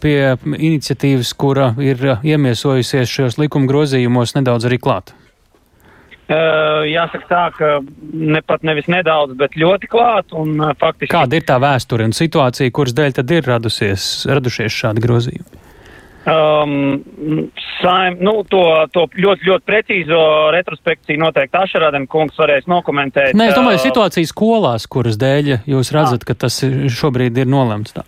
pie 0.00 0.18
iniciatīvas, 0.44 1.32
kura 1.36 1.74
ir 1.80 2.00
iemiesojusies 2.24 3.12
šajos 3.12 3.40
likuma 3.40 3.68
grozījumos 3.68 4.36
nedaudz 4.36 4.68
arī 4.68 4.80
klāt? 4.80 5.14
Uh, 6.30 6.84
jāsaka 6.86 7.26
tā, 7.26 7.44
ka 7.56 7.68
ne 8.14 8.38
pat 8.46 8.62
nevis 8.62 8.86
nedaudz, 8.92 9.34
bet 9.34 9.56
ļoti 9.58 9.88
klāt 9.90 10.30
un 10.30 10.60
uh, 10.60 10.76
faktiski. 10.78 11.10
Kāda 11.10 11.40
ir 11.40 11.46
tā 11.48 11.56
vēsture 11.58 12.06
un 12.06 12.14
situācija, 12.14 12.70
kuras 12.70 12.94
dēļ 12.94 13.16
tad 13.16 13.34
ir 13.34 13.48
radusies, 13.50 14.04
radušies 14.30 14.76
šādi 14.76 15.02
grozījumi? 15.02 15.64
Um, 16.20 17.00
saim, 17.80 18.18
nu, 18.20 18.42
to, 18.44 18.60
to 18.92 19.06
ļoti, 19.16 19.46
ļoti 19.48 19.64
precīzo 19.64 20.18
retrospekciju 20.52 21.16
noteikti 21.22 21.56
Ašarādam 21.56 22.04
kungs 22.12 22.36
varēs 22.36 22.66
nokomentēt. 22.68 23.32
Nē, 23.32 23.46
es 23.48 23.56
domāju, 23.56 23.80
situācija 23.86 24.28
skolās, 24.28 24.84
kuras 24.84 25.16
dēļ 25.20 25.48
jūs 25.70 25.92
redzat, 25.96 26.26
ka 26.28 26.36
tas 26.44 26.60
šobrīd 26.92 27.40
ir 27.40 27.48
nolemts 27.48 27.96
tā. 27.96 28.04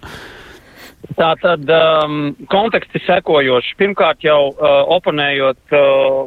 Tā 1.16 1.30
tad 1.40 1.72
um, 1.72 2.18
konteksts 2.52 3.00
ir 3.00 3.04
sekojošs. 3.06 3.72
Pirmkārt 3.80 4.20
jau 4.28 4.52
uh, 4.52 4.74
oponējot 4.92 5.72
uh, 5.72 6.20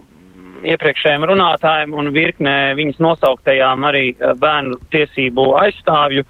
iepriekšējiem 0.65 1.27
runātājiem 1.29 1.93
un 1.93 2.09
virknē 2.17 2.57
viņas 2.81 2.97
nosauktajām 3.05 3.85
arī 3.91 4.07
uh, 4.15 4.33
bērnu 4.41 4.81
tiesību 4.89 5.51
aizstāvju 5.61 6.25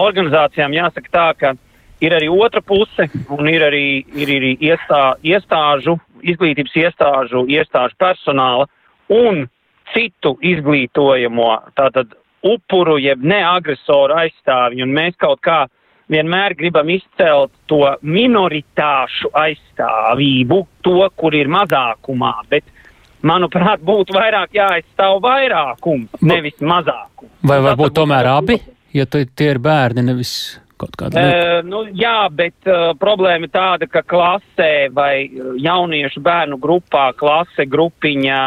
organizācijām, 0.00 0.74
jāsaka 0.80 1.12
tā, 1.12 1.28
ka 1.38 1.54
uh, 1.54 1.63
Ir 2.02 2.16
arī 2.16 2.28
otra 2.32 2.60
puse, 2.64 3.06
un 3.30 3.48
ir 3.48 3.62
arī, 3.62 3.86
ir 4.18 4.32
arī 4.34 4.52
iestā, 4.72 5.14
iestāžu, 5.22 5.96
izglītības 6.24 6.74
iestāžu, 6.80 7.44
iestāžu 7.52 7.96
personāla 8.00 8.66
un 9.12 9.44
citu 9.94 10.34
izglītojamo, 10.42 11.50
tātad 11.78 12.16
upuru, 12.44 12.98
jeb 13.00 13.24
neagresoru 13.24 14.16
aizstāvji, 14.24 14.84
un 14.84 14.92
mēs 14.96 15.16
kaut 15.20 15.40
kā 15.44 15.64
vienmēr 16.12 16.56
gribam 16.58 16.90
izcelt 16.92 17.52
to 17.70 17.82
minoritāšu 18.02 19.30
aizstāvību, 19.44 20.60
to, 20.84 20.98
kur 21.16 21.36
ir 21.36 21.48
mazākumā, 21.52 22.34
bet, 22.50 22.66
manuprāt, 23.24 23.80
būtu 23.84 24.16
vairāk 24.16 24.52
jāaizstāv 24.56 25.22
vairākums, 25.24 26.20
nevis 26.20 26.58
mazākums. 26.60 27.32
Vai 27.44 27.60
varbūt 27.64 27.96
tomēr 27.96 28.28
abi, 28.34 28.58
ja 28.96 29.08
tie 29.08 29.48
ir 29.48 29.62
bērni, 29.64 30.04
nevis 30.04 30.34
kaut 30.80 30.96
kāda 31.00 31.20
lieta? 31.20 31.46
Uh, 31.60 31.68
nu, 31.68 31.84
jā, 31.96 32.18
bet 32.34 32.68
uh, 32.70 32.92
problēma 33.00 33.48
ir 33.48 33.54
tāda, 33.54 33.88
ka 33.90 34.04
klasē 34.06 34.90
vai 34.94 35.26
jauniešu 35.62 36.22
bērnu 36.24 36.60
grupā, 36.62 37.10
klase, 37.18 37.66
grupiņa, 37.70 38.38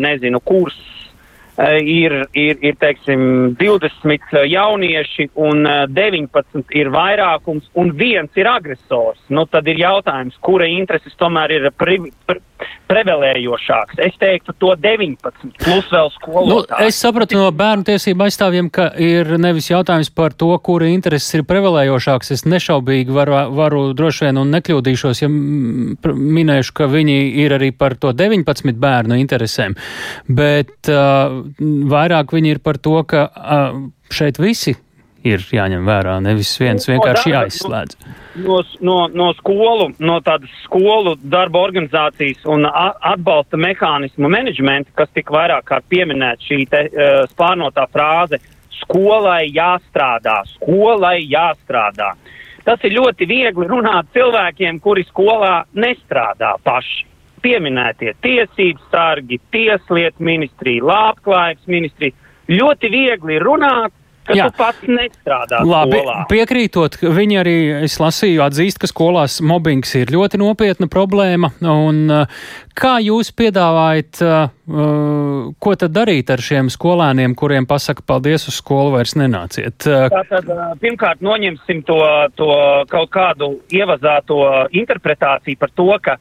nezinu, 0.00 0.40
kurs 0.44 0.78
uh, 0.78 1.76
ir, 1.80 2.14
ir, 2.36 2.58
ir, 2.60 2.76
teiksim, 2.80 3.56
20 3.60 4.36
jaunieši 4.50 5.30
un 5.46 5.64
19 5.92 6.76
ir 6.76 6.92
vairākums 6.94 7.70
un 7.74 7.92
viens 7.96 8.30
ir 8.36 8.50
agresors. 8.50 9.22
Nu, 9.28 9.46
tad 9.50 9.68
ir 9.68 9.80
jautājums, 9.80 10.36
kura 10.44 10.68
intereses 10.70 11.16
tomēr 11.20 11.56
ir 11.56 11.70
pri, 11.78 12.00
pri, 12.28 12.42
prevelējošāks. 12.90 13.98
Es 14.06 14.16
teiktu 14.20 14.54
to 14.60 14.72
19, 14.80 15.52
plus 15.62 15.88
vēl 15.92 16.10
skolotāji. 16.14 16.50
Nu, 16.52 16.86
es 16.86 17.00
sapratu 17.02 17.38
no 17.38 17.48
bērnu 17.54 17.86
tiesību 17.88 18.26
aizstāvjiem, 18.26 18.70
ka 18.74 18.88
ir 19.02 19.34
nevis 19.42 19.70
jautājums 19.70 20.10
par 20.14 20.36
to, 20.38 20.52
kura 20.64 20.88
intereses 20.92 21.34
ir 21.38 21.46
prevelējošāks. 21.48 22.32
Es 22.36 22.46
nešaubīgi 22.48 23.14
varu, 23.14 23.38
varu 23.56 23.82
droši 23.96 24.28
vien 24.28 24.40
un 24.42 24.54
nekļūdīšos, 24.54 25.24
ja 25.24 25.30
minēšu, 25.30 26.76
ka 26.76 26.90
viņi 26.92 27.18
ir 27.44 27.56
arī 27.58 27.72
par 27.76 27.98
to 28.00 28.14
19 28.16 28.80
bērnu 28.82 29.18
interesēm, 29.22 29.76
bet 30.28 30.92
uh, 30.92 31.42
vairāk 31.96 32.34
viņi 32.36 32.56
ir 32.56 32.64
par 32.64 32.80
to, 32.82 33.00
ka 33.08 33.28
uh, 33.28 33.86
šeit 34.14 34.38
visi 34.42 34.76
ir 35.26 35.42
jāņem 35.52 35.86
vērā, 35.86 36.16
nevis 36.24 36.52
viens 36.60 36.86
vienkārši 36.88 37.32
jāizslēdz. 37.32 37.96
No, 38.44 38.60
no, 38.84 38.96
no 39.08 39.30
skolu, 39.38 39.90
no 39.98 40.18
tādas 40.24 40.52
skolu 40.64 41.16
darba 41.22 41.62
organizācijas 41.66 42.44
un 42.52 42.68
atbalsta 42.68 43.58
mehānismu 43.60 44.30
menedžmenta, 44.32 44.92
kas 44.98 45.12
tik 45.16 45.32
vairāk 45.34 45.66
kārt 45.70 45.88
pieminēt 45.92 46.44
šī 46.46 46.62
te 46.70 46.84
uh, 46.88 47.24
spārnotā 47.32 47.88
frāze- 47.92 48.40
skolai 48.82 49.48
jāstrādā, 49.50 50.42
skolai 50.56 51.18
jāstrādā. 51.24 52.12
Tas 52.66 52.82
ir 52.82 52.96
ļoti 52.96 53.28
viegli 53.30 53.68
runāt 53.70 54.08
cilvēkiem, 54.14 54.80
kuri 54.82 55.04
skolā 55.06 55.64
nestrādā 55.74 56.56
paši. 56.66 57.04
Pieminētie 57.44 58.10
tiesības 58.24 58.88
sargi, 58.90 59.38
tieslietu 59.54 60.24
ministrija, 60.26 60.82
labklājības 60.82 61.68
ministrija. 61.70 62.16
Ļoti 62.50 62.90
viegli 62.90 63.38
runāt, 63.38 63.94
ka 64.26 64.36
Jā. 64.36 64.48
tu 64.50 64.58
pats 64.58 64.90
nestrādā. 64.90 65.62
Labi, 65.66 66.00
skolā. 66.00 66.18
piekrītot, 66.30 66.98
viņi 67.16 67.40
arī, 67.40 67.56
es 67.86 67.96
lasīju, 68.02 68.42
atzīst, 68.44 68.80
ka 68.82 68.90
skolās 68.90 69.38
mobbings 69.44 69.94
ir 69.98 70.12
ļoti 70.14 70.40
nopietna 70.42 70.88
problēma. 70.92 71.52
Un, 71.62 72.02
uh, 72.10 72.46
kā 72.76 72.96
jūs 73.04 73.32
piedāvājat, 73.36 74.22
uh, 74.26 74.36
uh, 74.68 75.50
ko 75.62 75.74
tad 75.78 75.94
darīt 75.96 76.32
ar 76.34 76.42
šiem 76.42 76.70
skolēniem, 76.72 77.36
kuriem 77.38 77.68
pasaka 77.70 78.04
paldies 78.06 78.48
uz 78.50 78.58
skolu 78.60 78.96
vairs 78.96 79.16
nenāciet? 79.18 79.86
Tātad, 79.86 80.50
pirmkārt, 80.82 81.22
noņemsim 81.24 81.84
to, 81.86 82.00
to 82.38 82.50
kaut 82.92 83.12
kādu 83.14 83.56
ievazāto 83.74 84.40
interpretāciju 84.74 85.60
par 85.60 85.74
to, 85.76 85.92
ka 86.02 86.18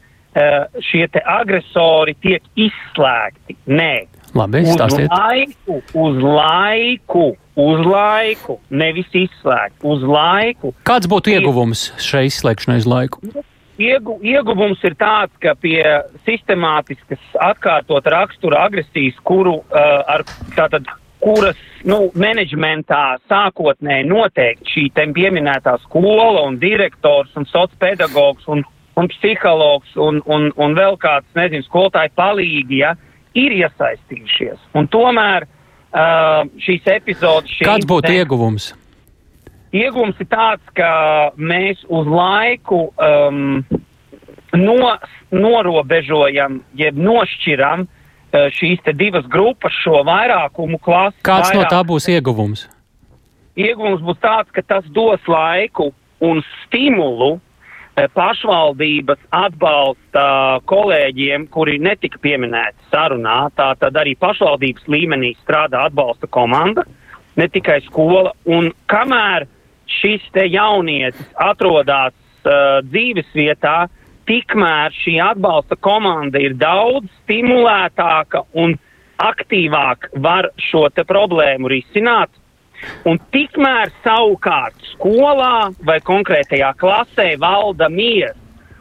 šie 0.83 1.05
agresori 1.15 2.11
tiek 2.19 2.43
izslēgti. 2.59 3.55
Nē. 3.71 3.93
Labi, 4.35 4.65
stāstiet. 4.67 5.07
Uz 5.07 5.15
laiku, 5.15 5.77
uz 5.95 6.17
laiku 6.19 7.27
uz 7.55 7.81
laiku, 7.87 8.59
nevis 8.69 9.09
izslēgt, 9.15 9.79
uz 9.83 10.03
laiku. 10.03 10.73
Kāds 10.87 11.09
būtu 11.11 11.33
ieguvums 11.35 11.89
šai 12.03 12.25
izslēgšanai 12.29 12.81
uz 12.83 12.89
laiku? 12.89 13.23
Iegu, 13.81 14.17
ieguvums 14.23 14.79
ir 14.87 14.95
tāds, 14.99 15.33
ka 15.43 15.55
pie 15.59 15.81
sistemātiskas 16.27 17.23
atkārtot 17.43 18.05
rakstura 18.07 18.63
agresijas, 18.69 19.17
kuru 19.27 19.57
uh, 19.59 19.81
ar 20.07 20.23
tātad 20.55 20.87
kuras 21.19 21.59
nu, 21.87 22.11
menedžmentā 22.15 23.17
sākotnēji 23.31 24.07
noteikti 24.07 24.71
šī 24.71 24.85
pieminētā 25.15 25.75
skola 25.83 26.45
un 26.45 26.59
direktors 26.61 27.33
un 27.35 27.47
sociopedagogs 27.49 28.47
un, 28.51 28.63
un 28.95 29.11
psihologs 29.11 29.95
un, 29.99 30.21
un, 30.23 30.51
un 30.55 30.77
vēl 30.77 30.95
kāds, 31.01 31.27
nezinu, 31.35 31.67
skolotāji 31.67 32.13
palīgi, 32.15 32.79
ja, 32.83 32.93
ir 33.35 33.57
iesaistījušies. 33.59 34.71
Un 34.79 34.87
tomēr 34.87 35.43
uh, 35.43 35.55
šīs 35.95 36.87
epizodes. 36.91 37.53
Šī 37.55 37.67
Kāds 37.67 37.87
būtu 37.87 38.11
ne... 38.11 38.19
ieguvums? 38.21 38.73
Ieguvums 39.75 40.19
ir 40.23 40.27
tāds, 40.31 40.63
ka 40.75 40.89
mēs 41.35 41.81
uz 41.91 42.07
laiku 42.07 42.89
um, 42.95 43.63
no, 44.55 44.93
norobežojam, 45.35 46.61
jeb 46.79 46.99
nošķiram 46.99 47.87
uh, 47.87 48.47
šīs 48.55 48.83
te 48.85 48.95
divas 48.95 49.27
grupas, 49.31 49.75
šo 49.83 50.03
vairākumu 50.07 50.79
klasi. 50.83 51.19
Kāds 51.25 51.51
vairāk... 51.51 51.59
no 51.59 51.71
tā 51.71 51.81
būs 51.87 52.07
ieguvums? 52.11 52.67
Ieguvums 53.55 54.03
būs 54.03 54.19
tāds, 54.23 54.51
ka 54.51 54.63
tas 54.63 54.87
dos 54.91 55.19
laiku 55.31 55.93
un 56.23 56.41
stimulu 56.63 57.37
pašvaldības 57.95 59.21
atbalsta 59.31 60.25
kolēģiem, 60.67 61.47
kuri 61.51 61.77
netika 61.79 62.19
pieminēti 62.21 62.89
sarunā. 62.91 63.45
Tātad 63.55 63.95
arī 63.95 64.15
pašvaldības 64.19 64.87
līmenī 64.91 65.33
strādā 65.39 65.85
atbalsta 65.89 66.27
komanda, 66.27 66.83
ne 67.39 67.47
tikai 67.51 67.79
skola. 67.87 68.33
Un 68.45 68.71
kamēr 68.91 69.47
šis 70.01 70.25
te 70.35 70.47
jaunietis 70.49 71.27
atrodas 71.39 72.15
uh, 72.43 72.81
dzīves 72.83 73.31
vietā, 73.35 73.85
tikmēr 74.27 74.95
šī 75.03 75.19
atbalsta 75.23 75.77
komanda 75.79 76.41
ir 76.41 76.57
daudz 76.59 77.07
stimulētāka 77.23 78.43
un 78.57 78.75
aktīvāk 79.21 80.09
var 80.19 80.49
šo 80.59 80.89
problēmu 81.07 81.69
risināt 81.71 82.33
Un 83.09 83.19
tikmēr 83.33 83.91
savukārt 84.03 84.77
skolā 84.93 85.71
vai 85.85 85.99
konkrētajā 86.05 86.73
klasē 86.79 87.33
valda 87.41 87.89
miers. 87.89 88.37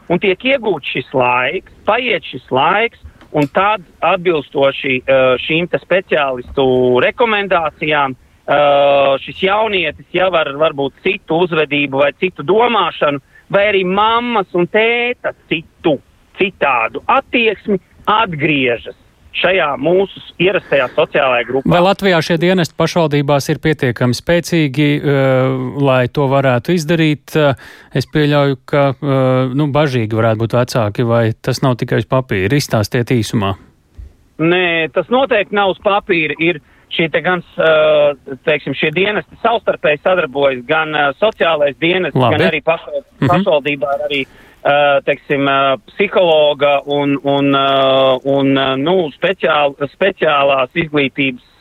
Un 0.09 0.21
tiek 0.21 0.41
iegūts 0.53 0.91
šis 0.93 1.07
laiks, 1.17 1.73
paiet 1.85 2.25
šis 2.29 2.45
laiks, 2.53 2.99
un 3.35 3.47
tad 3.53 3.83
atbilstoši 4.05 4.99
uh, 5.01 5.33
šīm 5.41 5.67
speciālistu 5.81 6.65
rekomendācijām 7.03 8.13
uh, 8.15 9.15
šis 9.23 9.41
jaunietis 9.47 10.05
jau 10.13 10.29
ar 10.37 10.51
varbūt 10.61 11.01
citu 11.03 11.41
uzvedību 11.47 12.03
vai 12.03 12.11
citu 12.21 12.45
domāšanu, 12.45 13.21
vai 13.49 13.65
arī 13.71 13.81
mammas 13.85 14.53
un 14.53 14.69
tēta 14.69 15.33
citu, 15.49 15.97
citādu 16.37 17.01
attieksmi 17.09 17.81
atgriežas 18.05 18.97
šajā 19.35 19.67
mūsu 19.81 20.21
ierastajā 20.41 20.87
sociālajā 20.95 21.47
grupā. 21.49 21.71
Vai 21.71 21.81
Latvijā 21.83 22.19
šie 22.23 22.37
dienesti 22.41 22.77
pašvaldībās 22.79 23.49
ir 23.51 23.61
pietiekami 23.63 24.17
spēcīgi, 24.17 24.89
uh, 24.99 25.79
lai 25.83 26.05
to 26.13 26.27
varētu 26.31 26.75
izdarīt? 26.75 27.35
Uh, 27.35 27.57
es 27.95 28.07
pieļauju, 28.11 28.61
ka 28.69 28.85
uh, 28.93 29.55
nu, 29.55 29.69
bažīgi 29.75 30.17
varētu 30.17 30.43
būt 30.43 30.55
vecāki, 30.59 31.07
vai 31.07 31.25
tas 31.35 31.61
nav 31.65 31.77
tikai 31.81 32.03
uz 32.03 32.07
papīra. 32.09 32.55
Izstāstiet 32.55 33.11
īsumā. 33.15 33.55
Nē, 34.39 34.65
tas 34.95 35.11
noteikti 35.11 35.55
nav 35.55 35.75
uz 35.75 35.83
papīra. 35.83 36.35
Ir 36.43 36.59
šie 36.95 37.07
te 37.11 37.19
gan, 37.23 37.41
teiksim, 38.47 38.75
šie 38.77 38.91
dienesti 38.95 39.35
savstarpēji 39.41 39.99
sadarbojas, 40.03 40.61
gan 40.67 40.93
sociālais 41.19 41.75
dienests, 41.81 42.15
Labi. 42.19 42.37
gan 42.37 42.45
arī 42.49 42.61
pašvaldībā, 42.63 43.07
mm 43.09 43.23
-hmm. 43.25 43.31
pašvaldībā 43.31 43.95
arī 44.05 44.21
Uh, 44.25 44.45
teiksim, 45.05 45.45
uh, 45.45 45.75
psihologa 45.91 46.79
un, 46.89 47.19
un, 47.21 47.51
uh, 47.53 48.17
un 48.25 48.53
nu, 48.81 48.95
speciāl, 49.13 49.77
speciālās 49.93 50.73
izglītības 50.73 51.51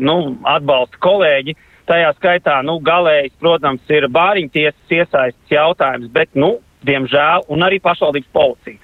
nu, 0.00 0.18
atbalsta 0.48 0.96
kolēģi. 1.04 1.52
Tajā 1.84 2.14
skaitā, 2.16 2.62
nu, 2.64 2.78
galējs, 2.80 3.34
protams, 3.42 3.82
ir 3.92 4.06
bāriņtiesas 4.08 4.94
iesaistas 4.96 5.52
jautājums, 5.52 6.08
bet, 6.14 6.30
nu, 6.32 6.54
diemžēl, 6.84 7.44
un 7.52 7.64
arī 7.66 7.80
pašvaldības 7.84 8.32
policija. 8.32 8.80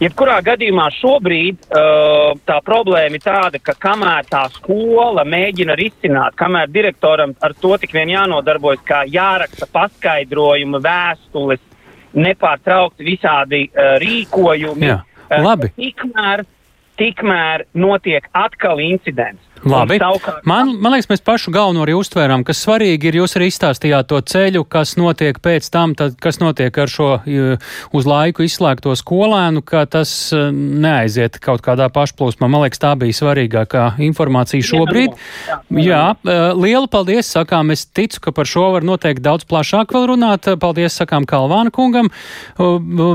Jebkurā 0.00 0.38
gadījumā 0.40 0.86
šobrīd 0.96 1.66
uh, 1.68 2.32
tā 2.48 2.56
problēma 2.64 3.18
ir 3.18 3.24
tāda, 3.24 3.60
ka 3.60 3.74
kamēr 3.76 4.28
tā 4.30 4.46
skola 4.54 5.26
mēģina 5.28 5.76
risināt, 5.76 6.38
kamēr 6.40 6.70
direktoram 6.72 7.34
ar 7.44 7.52
to 7.60 7.74
tik 7.82 7.92
vien 7.92 8.14
jānodarbojas, 8.14 8.80
kā 8.88 9.02
jāraksta 9.10 9.68
paskaidrojumi, 9.70 10.80
vēstules, 10.86 11.60
nepārtraukti 12.16 13.06
visādi 13.06 13.66
uh, 13.68 13.96
rīkojumi. 14.02 14.88
Jā, 14.88 14.98
labi. 15.42 15.70
Uh, 15.70 15.76
tikmēr, 15.84 16.44
tikmēr 17.00 17.66
notiek 17.78 18.26
atkal 18.36 18.82
incidents. 18.84 19.42
Labi. 19.64 19.98
Man, 20.48 20.72
man 20.80 20.94
liekas, 20.94 21.08
mēs 21.10 21.20
pašu 21.24 21.52
galveno 21.52 21.82
arī 21.84 21.92
uztvērām, 21.98 22.44
kas 22.48 22.62
svarīgi 22.64 23.10
ir, 23.10 23.18
jūs 23.20 23.36
arī 23.36 23.50
izstāstījāt 23.50 24.08
to 24.08 24.20
ceļu, 24.24 24.62
kas 24.64 24.94
notiek 24.96 25.36
pēc 25.42 25.66
tam, 25.72 25.92
tad, 25.98 26.14
kas 26.22 26.40
notiek 26.40 26.76
ar 26.80 26.88
šo 26.88 27.10
uz 27.96 28.08
laiku 28.08 28.46
izslēgto 28.46 28.94
skolēnu, 28.96 29.60
ka 29.66 29.84
tas 29.90 30.12
e, 30.32 30.40
neaiziet 30.54 31.36
kaut 31.44 31.60
kādā 31.66 31.90
pašplūsmā. 31.92 32.48
Man 32.48 32.64
liekas, 32.64 32.80
tā 32.80 32.94
bija 33.00 33.18
svarīgākā 33.18 33.84
informācija 34.06 34.64
šobrīd. 34.64 35.18
Jā, 35.76 36.02
e, 36.16 36.38
lielu 36.56 36.88
paldies, 36.90 37.28
sakām, 37.36 37.74
es 37.74 37.84
ticu, 37.84 38.22
ka 38.24 38.34
par 38.36 38.48
šo 38.48 38.70
var 38.76 38.86
noteikti 38.86 39.26
daudz 39.28 39.44
plašāk 39.50 39.92
vēl 39.92 40.08
runāt. 40.14 40.48
Paldies, 40.60 40.96
sakām, 41.02 41.28
Kalvāna 41.28 41.72
kungam, 41.74 42.08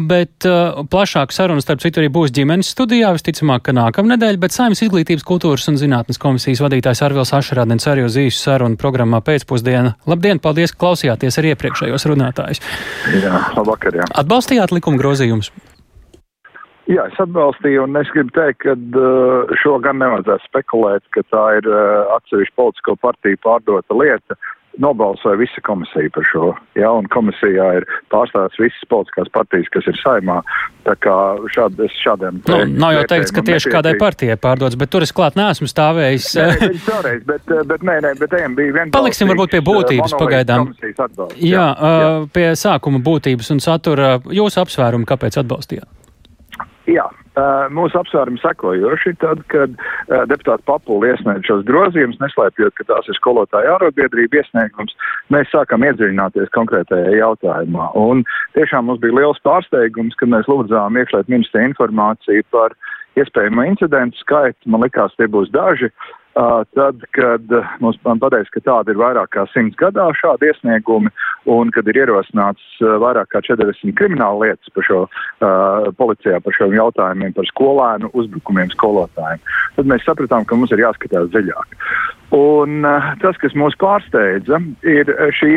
bet 0.05 0.45
e, 0.45 0.55
plašāk 0.93 1.33
sarunas, 1.33 1.65
starp 1.65 1.81
citu, 1.81 2.03
arī 2.03 2.13
būs 2.13 2.33
ģimenes 2.35 2.69
studijā, 2.75 3.15
visticamāk, 3.17 3.65
ka 3.65 3.75
nākamnedēļ, 3.81 4.39
bet 4.45 4.53
saimnes 4.53 4.85
izglītības 4.85 5.25
kultūras 5.25 5.65
un 5.71 5.81
zinātnes 5.81 6.21
komisija 6.21 6.34
komisijas 6.35 6.59
vadītājs 6.65 6.99
Arvils 7.05 7.31
Ašarādens 7.31 7.85
arī 7.87 8.03
uz 8.03 8.17
īsu 8.19 8.41
sarunu 8.41 8.75
programmā 8.79 9.21
pēcpusdiena. 9.23 9.93
Labdien, 10.09 10.41
paldies, 10.43 10.73
ka 10.73 10.81
klausījāties 10.83 11.39
arī 11.39 11.53
iepriekšējos 11.53 12.05
runātājus. 12.11 12.59
Jā, 13.23 13.39
labvakar, 13.55 13.95
jā. 14.01 14.07
Atbalstījāt 14.19 14.73
likuma 14.75 14.99
grozījumus? 14.99 15.53
Jā, 16.91 17.07
es 17.07 17.21
atbalstīju, 17.23 17.85
un 17.87 17.95
es 18.01 18.11
gribu 18.13 18.35
teikt, 18.35 18.59
ka 18.65 18.75
uh, 18.75 19.55
šo 19.61 19.77
gan 19.85 20.01
nevajadzētu 20.03 20.49
spekulēt, 20.49 21.07
ka 21.15 21.23
tā 21.31 21.45
ir 21.61 21.71
uh, 21.71 22.11
atsevišķa 22.17 22.59
politisko 22.59 22.97
partiju 23.05 23.39
pārdota 23.47 23.97
lieta 23.97 24.37
nobalsoja 24.81 25.37
visa 25.39 25.61
komisija 25.63 26.09
par 26.13 26.25
šo. 26.31 26.51
Ja, 26.75 26.91
un 26.95 27.07
komisijā 27.11 27.67
ir 27.79 27.87
pārstāvs 28.13 28.59
visas 28.59 28.87
politiskās 28.91 29.31
partijas, 29.33 29.69
kas 29.73 29.89
ir 29.91 29.99
saimā. 30.01 30.41
Tā 30.85 30.93
kā 31.01 31.15
šād, 31.49 31.79
šādiem. 31.97 32.41
Nu, 32.45 32.59
nav 32.83 32.93
jau 32.93 33.03
teikts, 33.09 33.33
ka 33.33 33.41
tieši 33.45 33.71
kādai 33.73 33.95
partijai 34.01 34.37
pārdodas, 34.41 34.77
bet 34.77 34.91
tur 34.93 35.05
es 35.05 35.13
klāt 35.15 35.37
neesmu 35.39 35.69
stāvējis. 35.71 36.29
Nē, 36.37 36.69
vēlreiz, 36.85 37.25
bet, 37.25 37.53
bet 37.71 37.85
nē, 37.89 37.97
nē, 38.05 38.13
bet 38.21 38.37
ejam 38.37 38.57
bija 38.59 38.77
viens. 38.79 38.93
Paliksim 38.93 39.31
varbūt 39.33 39.55
pie 39.55 39.63
būtības 39.65 40.15
pagaidām. 40.19 40.71
Jā, 40.85 40.95
jā, 41.41 41.67
jā, 41.81 42.15
pie 42.35 42.47
sākuma 42.59 43.01
būtības 43.05 43.53
un 43.55 43.63
satura 43.65 44.17
jūsu 44.29 44.61
apsvērumu, 44.61 45.09
kāpēc 45.09 45.41
atbalstījāt. 45.41 45.89
Jā, 46.85 47.05
mūsu 47.73 47.97
apsvērumi 47.97 48.37
sekojoši, 48.43 49.15
tad, 49.21 49.39
kad 49.49 49.73
deputāts 50.29 50.65
Papula 50.69 51.09
iesniedz 51.09 51.47
šos 51.49 51.63
grozījumus, 51.65 52.19
neslēpjot, 52.21 52.75
ka 52.77 52.85
tās 52.91 53.09
ir 53.09 53.17
skolotāja 53.17 53.73
ārotbiedrība 53.73 54.43
iesniegums, 54.43 54.93
mēs 55.33 55.49
sākam 55.49 55.85
iedziļināties 55.87 56.53
konkrētajā 56.53 57.15
jautājumā. 57.17 57.89
Un 57.97 58.21
tiešām 58.57 58.85
mums 58.89 59.01
bija 59.01 59.17
liels 59.17 59.41
pārsteigums, 59.47 60.17
kad 60.19 60.29
mēs 60.35 60.45
lūdzām 60.51 61.01
iekšliet 61.01 61.31
ministra 61.33 61.65
informāciju 61.65 62.45
par 62.53 62.77
iespējamo 63.17 63.65
incidentu 63.71 64.21
skaitu. 64.21 64.61
Man 64.69 64.85
likās, 64.85 65.17
tie 65.17 65.25
būs 65.31 65.49
daži. 65.55 65.89
Uh, 65.89 66.13
tad, 66.75 66.99
kad 67.15 67.41
mums 67.79 67.97
pateica, 68.03 68.49
ka 68.51 68.61
tāda 68.65 68.91
ir 68.91 68.99
vairāk 68.99 69.31
kā 69.31 69.45
simts 69.53 69.77
gadā 69.79 70.09
šādi 70.19 70.49
iesniegumi 70.51 71.11
un 71.51 71.71
kad 71.71 71.87
ir 71.87 72.01
ierosināts 72.01 72.65
vairāk 72.81 73.31
kā 73.31 73.41
40 73.45 73.95
krimināla 73.95 74.49
lietas 74.49 74.73
par 74.75 74.87
šo 74.87 74.99
uh, 75.05 75.87
policijā, 75.95 76.41
par 76.43 76.57
šiem 76.57 76.75
jautājumiem, 76.75 77.31
par 77.37 77.47
skolēnu 77.53 78.11
uzbrukumiem 78.11 78.73
skolotājiem, 78.75 79.47
tad 79.77 79.91
mēs 79.91 80.03
sapratām, 80.07 80.43
ka 80.43 80.59
mums 80.59 80.75
ir 80.75 80.83
jāskatās 80.83 81.31
dziļāk. 81.31 81.79
Un 82.35 82.83
uh, 82.83 83.11
tas, 83.23 83.39
kas 83.39 83.55
mūs 83.55 83.77
pārsteidza, 83.79 84.59
ir 84.83 85.11
šī 85.39 85.55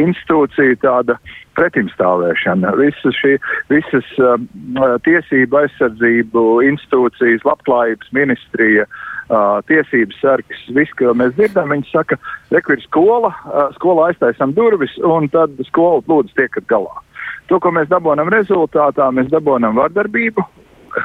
institūcija 0.00 0.78
tāda 0.80 1.18
pretimstāvēšana. 1.58 2.72
Visas, 2.80 3.18
šī, 3.20 3.36
visas 3.68 4.08
uh, 4.22 4.38
tiesība 5.04 5.66
aizsardzību 5.66 6.62
institūcijas, 6.70 7.44
labklājības 7.44 8.14
ministrija, 8.16 8.88
uh, 8.88 9.10
uh, 9.28 9.60
tiesības 9.68 10.20
sargs, 10.22 10.66
viss, 10.76 10.92
ko 10.98 11.14
mēs 11.16 11.34
dzirdam, 11.38 11.72
viņi 11.74 11.90
saka, 11.90 12.18
reku 12.54 12.76
ir 12.76 12.84
skola, 12.84 13.32
uh, 13.48 13.68
skola 13.78 14.10
aiztaisam 14.10 14.54
durvis, 14.56 14.96
un 15.04 15.28
tad 15.32 15.56
skola 15.68 16.02
lūdzu 16.08 16.36
tiekat 16.38 16.68
galā. 16.70 17.00
To, 17.52 17.60
ko 17.60 17.72
mēs 17.76 17.90
dabūjam 17.90 18.32
rezultātā, 18.32 19.10
mēs 19.12 19.28
dabūjam 19.32 19.76
vardarbību, 19.76 20.44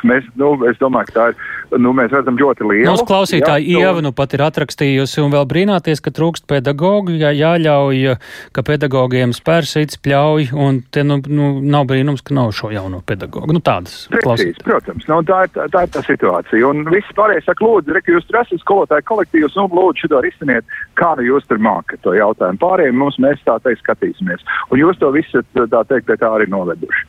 mēs, 0.07 0.27
nu, 0.39 0.51
es 0.69 0.77
domāju, 0.81 1.09
ka 1.09 1.15
tā 1.15 1.25
ir, 1.31 1.79
nu, 1.81 1.93
mēs 1.97 2.13
redzam 2.13 2.37
ļoti 2.39 2.67
lielu. 2.67 2.89
Mūsu 2.91 3.07
klausītāja 3.09 3.61
jā, 3.63 3.83
Ieva 3.83 4.03
nu 4.03 4.11
pat 4.15 4.33
ir 4.37 4.43
atrakstījusi 4.45 5.23
un 5.23 5.33
vēl 5.33 5.47
brīnāties, 5.49 6.01
ka 6.03 6.13
trūkst 6.15 6.47
pedagogu, 6.49 7.15
jā, 7.19 7.31
jāļauj, 7.35 8.15
ka 8.55 8.63
pedagogiem 8.65 9.33
spērsīts 9.35 9.99
pļauj, 10.03 10.49
un 10.57 10.81
te, 10.93 11.05
nu, 11.07 11.19
nu, 11.27 11.51
nav 11.61 11.87
brīnums, 11.89 12.23
ka 12.25 12.35
nav 12.37 12.53
šo 12.57 12.71
jauno 12.73 13.01
pedagogu. 13.05 13.53
Nu, 13.55 13.63
tādas 13.63 14.07
klausītājas. 14.13 14.63
Protams, 14.65 15.07
nu, 15.09 15.21
tā, 15.27 15.43
ir, 15.47 15.53
tā, 15.55 15.67
tā 15.73 15.85
ir 15.85 15.93
tā 15.95 16.03
situācija. 16.07 16.63
Un 16.69 16.85
viss 16.93 17.17
pārējais 17.17 17.47
saka, 17.49 17.65
lūdzu, 17.65 17.95
reki, 17.97 18.15
jūs 18.15 18.27
tur 18.29 18.41
esat 18.41 18.63
skolotāji 18.63 19.07
kolektīvs, 19.09 19.57
un 19.59 19.71
lūdzu 19.73 20.05
šito 20.05 20.23
risiniet, 20.25 20.77
kā 20.99 21.13
nu 21.19 21.27
jūs 21.27 21.47
tur 21.49 21.61
mākat 21.63 22.03
to 22.05 22.15
jautājumu. 22.17 22.61
Pārējiem 22.61 22.99
mums 22.99 23.19
mēs 23.21 23.41
tā 23.47 23.57
teikt 23.65 23.83
skatīsimies. 23.83 24.45
Un 24.69 24.81
jūs 24.81 24.99
to 25.01 25.11
visu, 25.15 25.43
tā 25.55 25.83
teikt, 25.89 26.11
tā 26.19 26.29
arī 26.29 26.49
noveduši. 26.51 27.05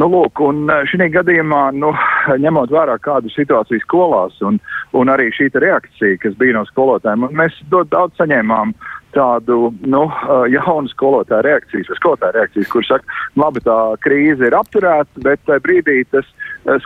Nu, 0.00 0.08
lūk, 0.10 0.40
un 0.42 0.70
šī 0.90 1.08
gadījumā, 1.14 1.68
nu, 1.78 1.92
ņemot 2.44 2.72
vērā 2.74 2.98
kādu 3.04 3.32
situāciju 3.34 3.84
skolās 3.84 4.40
un, 4.42 4.60
un 4.92 5.12
arī 5.12 5.30
šī 5.34 5.50
reakcija, 5.54 6.20
kas 6.22 6.36
bija 6.40 6.58
no 6.58 6.64
skolotājiem, 6.70 7.28
mēs 7.36 7.56
daudz 7.70 8.16
saņēmām 8.20 8.74
tādu 9.14 9.70
nu, 9.86 10.02
jaunu 10.50 10.90
skolotāju 10.90 11.44
reakcijas, 11.46 11.90
vai 11.90 11.98
skolotāju 11.98 12.36
reakcijas, 12.36 12.70
kur 12.72 12.86
saka, 12.86 13.18
labi, 13.38 13.62
tā 13.64 13.76
krīze 14.04 14.48
ir 14.48 14.56
apturēta, 14.58 15.22
bet 15.26 15.42
tajā 15.48 15.62
brīdī 15.64 16.00
tas 16.12 16.28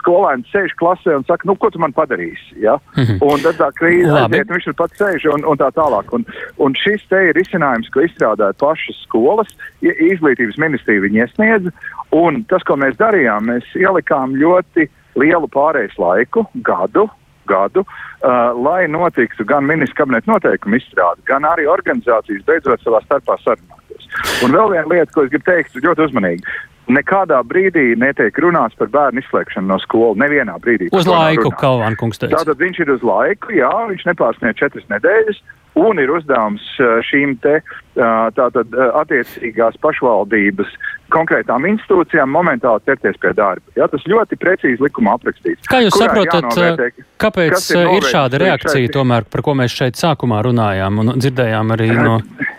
skolēns 0.01 0.49
sēž 0.53 0.75
klasē 0.79 1.15
un 1.17 1.25
saka, 1.27 1.47
nu, 1.49 1.55
ko 1.59 1.71
tu 1.73 1.81
man 1.81 1.95
padarīsi? 1.95 2.59
Ja? 2.63 2.77
Mm 2.97 3.03
-hmm. 3.03 3.17
Un 3.31 3.43
tad 3.45 3.59
tā 3.61 3.69
krīze 3.79 4.11
aiziet, 4.11 4.51
viņš 4.51 4.69
tur 4.69 4.77
pats 4.83 5.01
sēž 5.01 5.25
un, 5.33 5.45
un 5.45 5.57
tā 5.57 5.71
tālāk. 5.73 6.13
Un, 6.13 6.25
un 6.57 6.75
šis 6.75 7.07
te 7.09 7.23
ir 7.29 7.35
risinājums, 7.35 7.89
ko 7.93 8.05
izstrādāja 8.05 8.53
pašas 8.59 9.01
skolas, 9.07 9.47
izglītības 9.81 10.57
ministrija 10.57 11.01
viņi 11.01 11.23
iesniedza, 11.23 11.71
un 12.11 12.43
tas, 12.43 12.63
ko 12.63 12.75
mēs 12.75 12.97
darījām, 12.97 13.49
mēs 13.49 13.65
ielikām 13.75 14.35
ļoti 14.35 14.89
lielu 15.19 15.49
pārejas 15.51 15.97
laiku, 16.01 16.45
gadu, 16.65 17.07
gadu, 17.49 17.83
uh, 17.83 18.51
lai 18.55 18.87
notiktu 18.91 19.45
gan 19.47 19.67
ministra 19.67 20.03
kabineta 20.03 20.31
noteikumu 20.31 20.79
izstrāde, 20.79 21.23
gan 21.29 21.47
arī 21.49 21.67
organizācijas 21.69 22.45
beidzot 22.47 22.83
savā 22.85 23.01
starpā 23.05 23.37
sarunāties. 23.43 24.09
Un 24.45 24.55
vēl 24.55 24.75
viena 24.75 24.89
lieta, 24.89 25.11
ko 25.13 25.25
es 25.25 25.31
gribu 25.33 25.47
teikt, 25.49 25.79
ļoti 25.83 26.05
uzmanīgi. 26.09 26.57
Nekādā 26.89 27.37
brīdī 27.45 27.91
netiek 28.01 28.37
runāts 28.41 28.77
par 28.79 28.89
bērnu 28.89 29.21
izslēgšanu 29.21 29.69
no 29.69 29.77
skolas. 29.83 30.17
Nevienā 30.17 30.55
brīdī. 30.63 30.87
Uz 30.95 31.05
laiku, 31.05 31.51
Kalvāna 31.61 31.99
kungs 31.99 32.17
teica. 32.17 32.39
Tātad 32.39 32.61
viņš 32.63 32.79
ir 32.81 32.93
uz 32.95 33.05
laiku, 33.05 33.53
jā, 33.53 33.69
viņš 33.91 34.07
nepārsniedz 34.09 34.57
četras 34.57 34.87
nedēļas, 34.89 35.43
un 35.77 35.99
ir 36.01 36.11
uzdevums 36.11 36.65
šīm 37.09 37.35
te 37.43 37.59
tātad 37.95 38.73
attiecīgās 39.01 39.77
pašvaldības 39.83 40.71
konkrētām 41.13 41.65
institūcijām 41.69 42.29
momentāli 42.31 42.83
ķerties 42.85 43.17
pie 43.21 43.33
darba. 43.37 43.65
Jā, 43.77 43.87
tas 43.91 44.05
ļoti 44.09 44.37
precīzi 44.39 44.85
likumā 44.85 45.17
aprakstīts. 45.17 45.67
Kā 45.69 45.81
jūs 45.83 45.97
saprotat, 45.97 46.93
kāpēc 47.21 47.71
ir, 47.73 47.89
ir 47.97 48.07
šāda 48.07 48.41
reakcija 48.45 48.85
šeit... 48.85 48.93
tomēr, 48.95 49.25
par 49.29 49.43
ko 49.45 49.57
mēs 49.57 49.75
šeit 49.75 49.99
sākumā 49.99 50.43
runājām 50.45 51.03
un 51.03 51.15
dzirdējām 51.17 51.75
arī 51.77 51.91
no. 51.97 52.19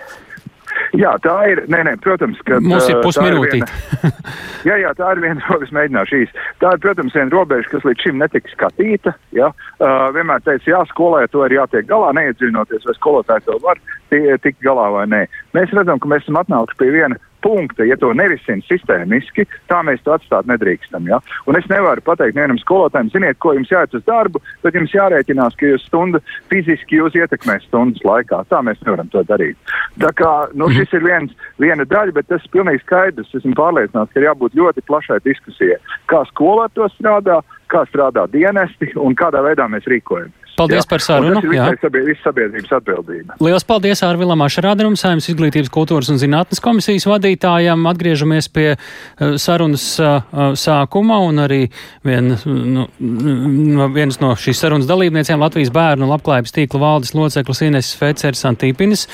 Jā, 0.98 1.12
tā 1.22 1.35
ir. 1.53 1.62
Nē, 1.70 1.83
nē, 1.87 1.94
protams, 2.03 2.40
ka. 2.46 2.59
Mums 2.64 2.88
ir 2.90 2.98
pusminūtīte. 3.05 4.11
jā, 4.68 4.79
jā, 4.83 4.90
tā 4.98 5.12
ir 5.14 5.22
viena 5.22 5.44
robeža, 5.46 5.76
mēģināšu 5.76 6.20
īsti. 6.24 6.44
Tā 6.62 6.74
ir, 6.74 6.83
protams, 6.83 7.14
viena 7.14 7.35
robeža, 7.35 7.70
kas 7.70 7.87
līdz 7.87 8.07
šim 8.07 8.18
netika 8.22 8.55
skatīta. 8.55 9.14
Ja? 9.37 9.53
Uh, 9.79 10.09
vienmēr 10.16 10.42
teica, 10.46 10.66
jā, 10.72 10.83
skolē 10.90 11.26
to 11.31 11.44
ir 11.46 11.59
jātiek 11.61 11.87
galā, 11.90 12.11
neiedziļinoties, 12.18 12.87
vai 12.88 12.96
skolotāji 12.98 13.46
to 13.46 13.59
var 13.62 13.83
tikt 14.11 14.59
galā 14.64 14.88
vai 14.90 15.05
nē. 15.07 15.20
Mēs 15.55 15.74
redzam, 15.76 16.00
ka 16.03 16.11
mēs 16.11 16.24
esam 16.26 16.40
atnākuši 16.40 16.81
pie 16.81 16.90
viena 16.96 17.18
punkta, 17.42 17.85
ja 17.88 17.96
to 18.00 18.12
nerisina 18.16 18.62
sistēmiski, 18.68 19.46
tā 19.70 19.81
mēs 19.87 20.03
to 20.05 20.14
atstāt 20.14 20.48
nedrīkstam. 20.50 21.09
Ja? 21.11 21.20
Un 21.50 21.59
es 21.59 21.68
nevaru 21.70 22.05
pateikt 22.05 22.38
vienam 22.38 22.59
skolotājam, 22.61 23.11
ziniet, 23.14 23.38
ko 23.42 23.55
jums 23.57 23.72
jāiet 23.72 23.94
uz 23.96 24.05
darbu, 24.09 24.42
bet 24.64 24.76
jums 24.79 24.94
jārēķinās, 24.94 25.57
ka 25.61 25.72
jūs 25.72 25.87
stundu 25.88 26.22
fiziski 26.53 27.00
jūs 27.00 27.16
ietekmēs 27.18 27.66
stundas 27.68 28.05
laikā. 28.07 28.42
Tā 28.50 28.62
mēs 28.66 28.83
nevaram 28.87 29.11
to 29.12 29.24
darīt. 29.29 29.59
Tā 30.00 30.12
kā 30.16 30.33
nu, 30.55 30.68
mhm. 30.68 30.76
šis 30.79 30.98
ir 30.98 31.07
viens, 31.07 31.38
viena 31.62 31.87
daļa, 31.88 32.16
bet 32.16 32.31
tas 32.33 32.44
ir 32.44 32.55
pilnīgi 32.57 32.85
skaidrs. 32.85 33.33
Esmu 33.40 33.55
pārliecināts, 33.59 34.12
ka 34.12 34.20
ir 34.20 34.29
jābūt 34.31 34.59
ļoti 34.59 34.85
plašai 34.88 35.20
diskusijai, 35.24 35.81
kā 36.11 36.24
skola 36.33 36.68
ar 36.68 36.76
to 36.76 36.88
strādā, 36.96 37.40
kā 37.70 37.85
strādā 37.90 38.26
dienesti 38.31 38.92
un 38.98 39.16
kādā 39.18 39.42
veidā 39.46 39.68
mēs 39.70 39.87
rīkojamies. 39.90 40.39
Paldies 40.59 40.85
jā. 40.85 40.89
par 40.91 41.05
sarunu. 41.05 41.41
Tas 41.41 41.75
ir 41.75 41.81
sabiedrības, 41.85 42.23
sabiedrības 42.25 42.75
atbildība. 42.81 43.37
Lielas 43.43 43.67
paldies 43.69 44.03
Ārvilam 44.07 44.45
Ašarādinam, 44.45 44.97
Saimnes 45.01 45.31
izglītības 45.33 45.71
kultūras 45.73 46.11
un 46.13 46.21
zinātnes 46.21 46.63
komisijas 46.65 47.07
vadītājam. 47.11 47.87
Atgriežamies 47.91 48.51
pie 48.53 48.67
uh, 48.75 49.37
sarunas 49.41 49.87
uh, 50.03 50.53
sākuma 50.59 51.21
un 51.27 51.45
arī 51.47 51.63
vien, 52.07 52.35
nu, 52.45 52.87
no, 52.99 53.89
viens 53.95 54.21
no 54.23 54.35
šīs 54.39 54.61
sarunas 54.65 54.91
dalībniecēm 54.91 55.41
Latvijas 55.41 55.73
bērnu 55.75 56.11
labklājības 56.11 56.57
tīkla 56.57 56.83
valdes 56.85 57.15
loceklis 57.17 57.65
Ines 57.67 57.95
Fecers 57.99 58.45
Antīpinis. 58.49 59.07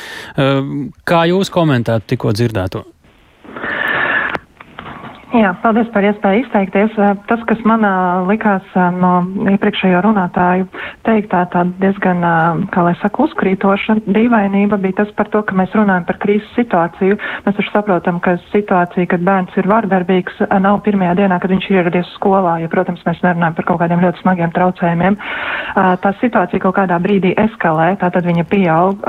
Kā 1.06 1.22
jūs 1.30 1.52
komentētu 1.52 2.14
tikko 2.14 2.34
dzirdēto? 2.36 2.84
Jā, 5.34 5.48
paldies 5.58 5.88
par 5.90 6.04
iespēju 6.06 6.44
izteikties. 6.44 6.92
Tas, 7.26 7.40
kas 7.48 7.58
man 7.66 7.82
likās 8.28 8.66
no 8.94 9.24
iepriekšējo 9.50 9.98
runātāju 10.04 10.68
teiktā, 11.06 11.40
tā 11.50 11.64
diezgan, 11.82 12.22
kā 12.70 12.84
lai 12.86 12.92
saka, 13.00 13.24
uzkrītoša 13.26 13.96
dīvainība 14.06 14.78
bija 14.78 15.00
tas 15.00 15.10
par 15.18 15.26
to, 15.32 15.42
ka 15.42 15.56
mēs 15.58 15.74
runājam 15.74 16.06
par 16.06 16.20
krīzes 16.22 16.52
situāciju. 16.54 17.18
Mēs 17.42 17.58
taču 17.58 17.74
saprotam, 17.74 18.20
ka 18.22 18.36
situācija, 18.52 19.08
kad 19.10 19.24
bērns 19.26 19.58
ir 19.58 19.66
vardarbīgs, 19.70 20.44
nav 20.62 20.78
pirmajā 20.86 21.16
dienā, 21.18 21.40
kad 21.42 21.50
viņš 21.50 21.68
ir 21.72 21.80
ieradies 21.80 22.14
skolā, 22.14 22.60
ja, 22.62 22.70
protams, 22.70 23.02
mēs 23.08 23.18
nerunājam 23.26 23.58
par 23.58 23.68
kaut 23.72 23.82
kādiem 23.82 24.06
ļoti 24.06 24.22
smagiem 24.22 24.54
traucējumiem. 24.54 25.18
Tā 26.06 26.14
situācija 26.22 26.62
kaut 26.62 26.78
kādā 26.78 27.00
brīdī 27.02 27.34
eskalē, 27.48 27.90
tātad 27.98 28.30
viņa 28.30 28.46
pieaug. 28.46 29.02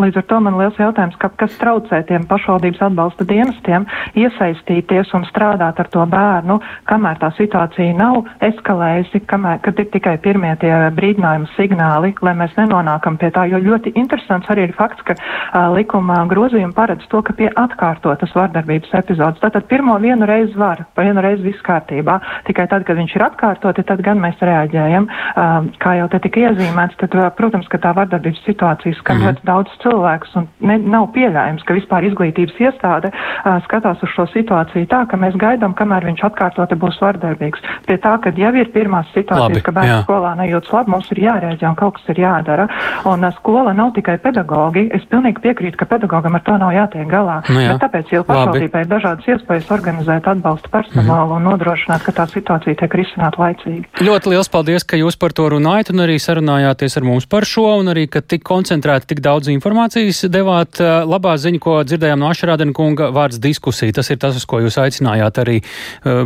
Līdz 0.00 0.22
ar 0.22 0.28
to 0.32 0.40
man 0.48 0.58
liels 0.62 0.80
jautājums, 0.80 1.20
ka, 1.20 1.28
kas 1.44 1.60
traucē 1.60 2.02
tiem 2.08 2.24
pašvaldības 2.30 2.88
atbalsta 2.88 3.28
dienestiem 3.28 3.84
iesaistīties 4.16 5.12
un 5.14 5.28
strādāt 5.28 5.67
strādāt 5.68 5.80
ar 5.80 5.88
to 5.92 6.04
bērnu, 6.08 6.58
kamēr 6.88 7.18
tā 7.20 7.30
situācija 7.36 7.96
nav 7.96 8.24
eskalējusi, 8.40 9.20
kamēr, 9.26 9.60
kad 9.62 9.78
ir 9.78 9.88
tikai 9.92 10.18
pirmie 10.18 10.54
tie 10.60 10.72
brīdinājuma 10.94 11.48
signāli, 11.56 12.14
lai 12.22 12.34
mēs 12.34 12.56
nenonākam 12.56 13.18
pie 13.18 13.30
tā. 13.30 13.46
Jo 13.48 13.58
ļoti 13.58 13.92
interesants 13.94 14.48
arī 14.48 14.68
ir 14.68 14.74
fakts, 14.76 15.02
ka 15.04 15.14
uh, 15.14 15.74
likuma 15.74 16.24
grozījumi 16.28 16.74
paredz 16.74 17.06
to, 17.08 17.22
ka 17.22 17.32
pie 17.32 17.48
atkārtotas 17.54 18.32
vardarbības 18.34 18.92
epizodes. 18.94 19.40
Tātad 19.40 19.68
pirmo 19.68 19.98
vienu 19.98 20.26
reizi 20.26 20.56
var, 20.56 20.86
pa 20.94 21.04
vienu 21.04 21.20
reizi 21.20 21.44
viss 21.44 21.64
kārtībā. 21.66 22.18
Tikai 22.48 22.68
tad, 22.68 22.84
kad 22.86 22.96
viņš 22.96 23.16
ir 23.16 23.26
atkārtoti, 23.28 23.84
tad 23.84 24.02
gan 24.04 24.20
mēs 24.22 24.40
reaģējam. 24.40 25.08
Uh, 25.08 25.68
kā 25.82 25.98
jau 26.00 26.08
te 26.12 26.22
tika 26.24 26.48
iezīmēts, 26.48 26.98
tad, 27.00 27.14
uh, 27.16 27.28
protams, 27.36 27.68
ka 27.68 27.80
tā 27.82 27.94
vardarbības 27.96 28.44
situācija 28.46 28.96
skar 28.98 29.16
mm 29.16 29.20
-hmm. 29.20 29.28
ļoti 29.28 29.46
daudz 29.46 29.78
cilvēkus 29.84 30.36
un 30.40 30.48
ne, 30.60 30.78
nav 30.78 31.10
pieļājums, 31.16 31.64
ka 31.64 31.76
vispār 31.76 32.08
izglītības 32.08 32.60
iestāde 32.60 33.12
uh, 33.12 33.58
skatās 33.64 34.02
uz 34.02 34.14
šo 34.14 34.26
situāciju 34.32 34.88
tā, 34.88 35.04
ka 35.08 35.16
mēs 35.16 35.36
gaidām, 35.48 35.74
kamēr 35.78 36.06
viņš 36.12 36.24
atkārtoti 36.28 36.78
būs 36.78 37.00
vardarbīgs. 37.02 37.64
Pie 37.88 37.98
tā, 38.02 38.14
ka 38.22 38.32
jau 38.36 38.52
ir 38.54 38.70
pirmās 38.74 39.08
situācijas, 39.14 39.48
labi, 39.48 39.64
ka 39.64 39.74
bērns 39.76 39.92
jā. 39.92 39.98
skolā 40.04 40.34
nejūtas 40.38 40.74
labi, 40.76 40.92
mums 40.94 41.10
ir 41.14 41.22
jārēģē 41.24 41.68
un 41.70 41.78
kaut 41.78 41.98
kas 41.98 42.12
ir 42.12 42.22
jādara. 42.22 42.68
Un 43.08 43.24
uh, 43.24 43.34
skola 43.38 43.74
nav 43.76 43.94
tikai 43.96 44.18
pedagogi. 44.22 44.86
Es 44.94 45.04
pilnīgi 45.10 45.42
piekrītu, 45.44 45.78
ka 45.80 45.88
pedagogam 45.90 46.38
ar 46.38 46.44
to 46.46 46.56
nav 46.60 46.74
jātiek 46.76 47.08
galā. 47.10 47.40
Nu, 47.48 47.62
jā. 47.62 47.74
Bet 47.74 47.84
tāpēc 47.86 48.12
jau 48.12 48.22
pašvaldībai 48.28 48.84
ir 48.84 48.90
dažādas 48.90 49.30
iespējas 49.34 49.72
organizēt 49.74 50.28
atbalstu 50.30 50.72
personālu 50.72 51.32
mm. 51.32 51.36
un 51.38 51.48
nodrošināt, 51.52 52.04
ka 52.06 52.14
tā 52.20 52.28
situācija 52.30 52.78
tiek 52.82 52.98
risināta 53.00 53.42
laicīgi. 53.42 53.86
Ļoti 54.04 54.34
liels 54.34 54.52
paldies, 54.52 54.86
ka 54.88 55.00
jūs 55.00 55.18
par 55.20 55.34
to 55.36 55.48
runājat 55.54 55.92
un 55.94 56.04
arī 56.06 56.18
sarunājāties 56.22 56.98
ar 57.00 57.08
mums 57.08 57.28
par 57.30 57.46
šo 57.48 57.66
un 57.80 57.92
arī, 57.94 58.06
ka 58.10 58.22
tik 58.24 58.44
koncentrēti, 58.46 59.12
tik 59.14 59.24
daudz 59.24 59.50
informācijas 59.52 60.24
devāt. 60.32 60.80
Uh, 60.82 61.02
labā 61.08 61.34
ziņa, 61.40 61.60
ko 61.62 61.78
dzirdējām 61.86 62.20
no 62.22 62.30
Ašrādena 62.32 62.74
kunga, 62.76 63.10
vārds 63.14 63.40
diskusija. 63.42 63.94
Tas 63.98 64.10
ir 64.12 64.20
tas, 64.20 64.36
uz 64.38 64.46
ko 64.48 64.60
jūs 64.62 64.78
aicinājāt 64.80 65.37
arī 65.42 65.58
uh, 65.62 66.22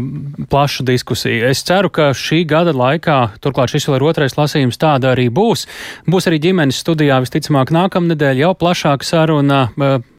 plašu 0.52 0.86
diskusiju. 0.88 1.46
Es 1.50 1.64
ceru, 1.66 1.92
ka 1.92 2.10
šī 2.16 2.42
gada 2.48 2.74
laikā, 2.76 3.18
turklāt 3.42 3.72
šis 3.72 3.88
vēl 3.88 4.00
ir 4.00 4.06
otrais 4.10 4.38
lasījums, 4.38 4.80
tāda 4.80 5.12
arī 5.14 5.28
būs. 5.32 5.66
Būs 6.10 6.28
arī 6.30 6.40
ģimenes 6.48 6.80
studijā 6.82 7.20
visticamāk 7.24 7.72
nākamnedēļ 7.74 8.44
jau 8.44 8.54
plašāka 8.58 9.06
saruna. 9.06 9.66
Uh, 9.76 10.02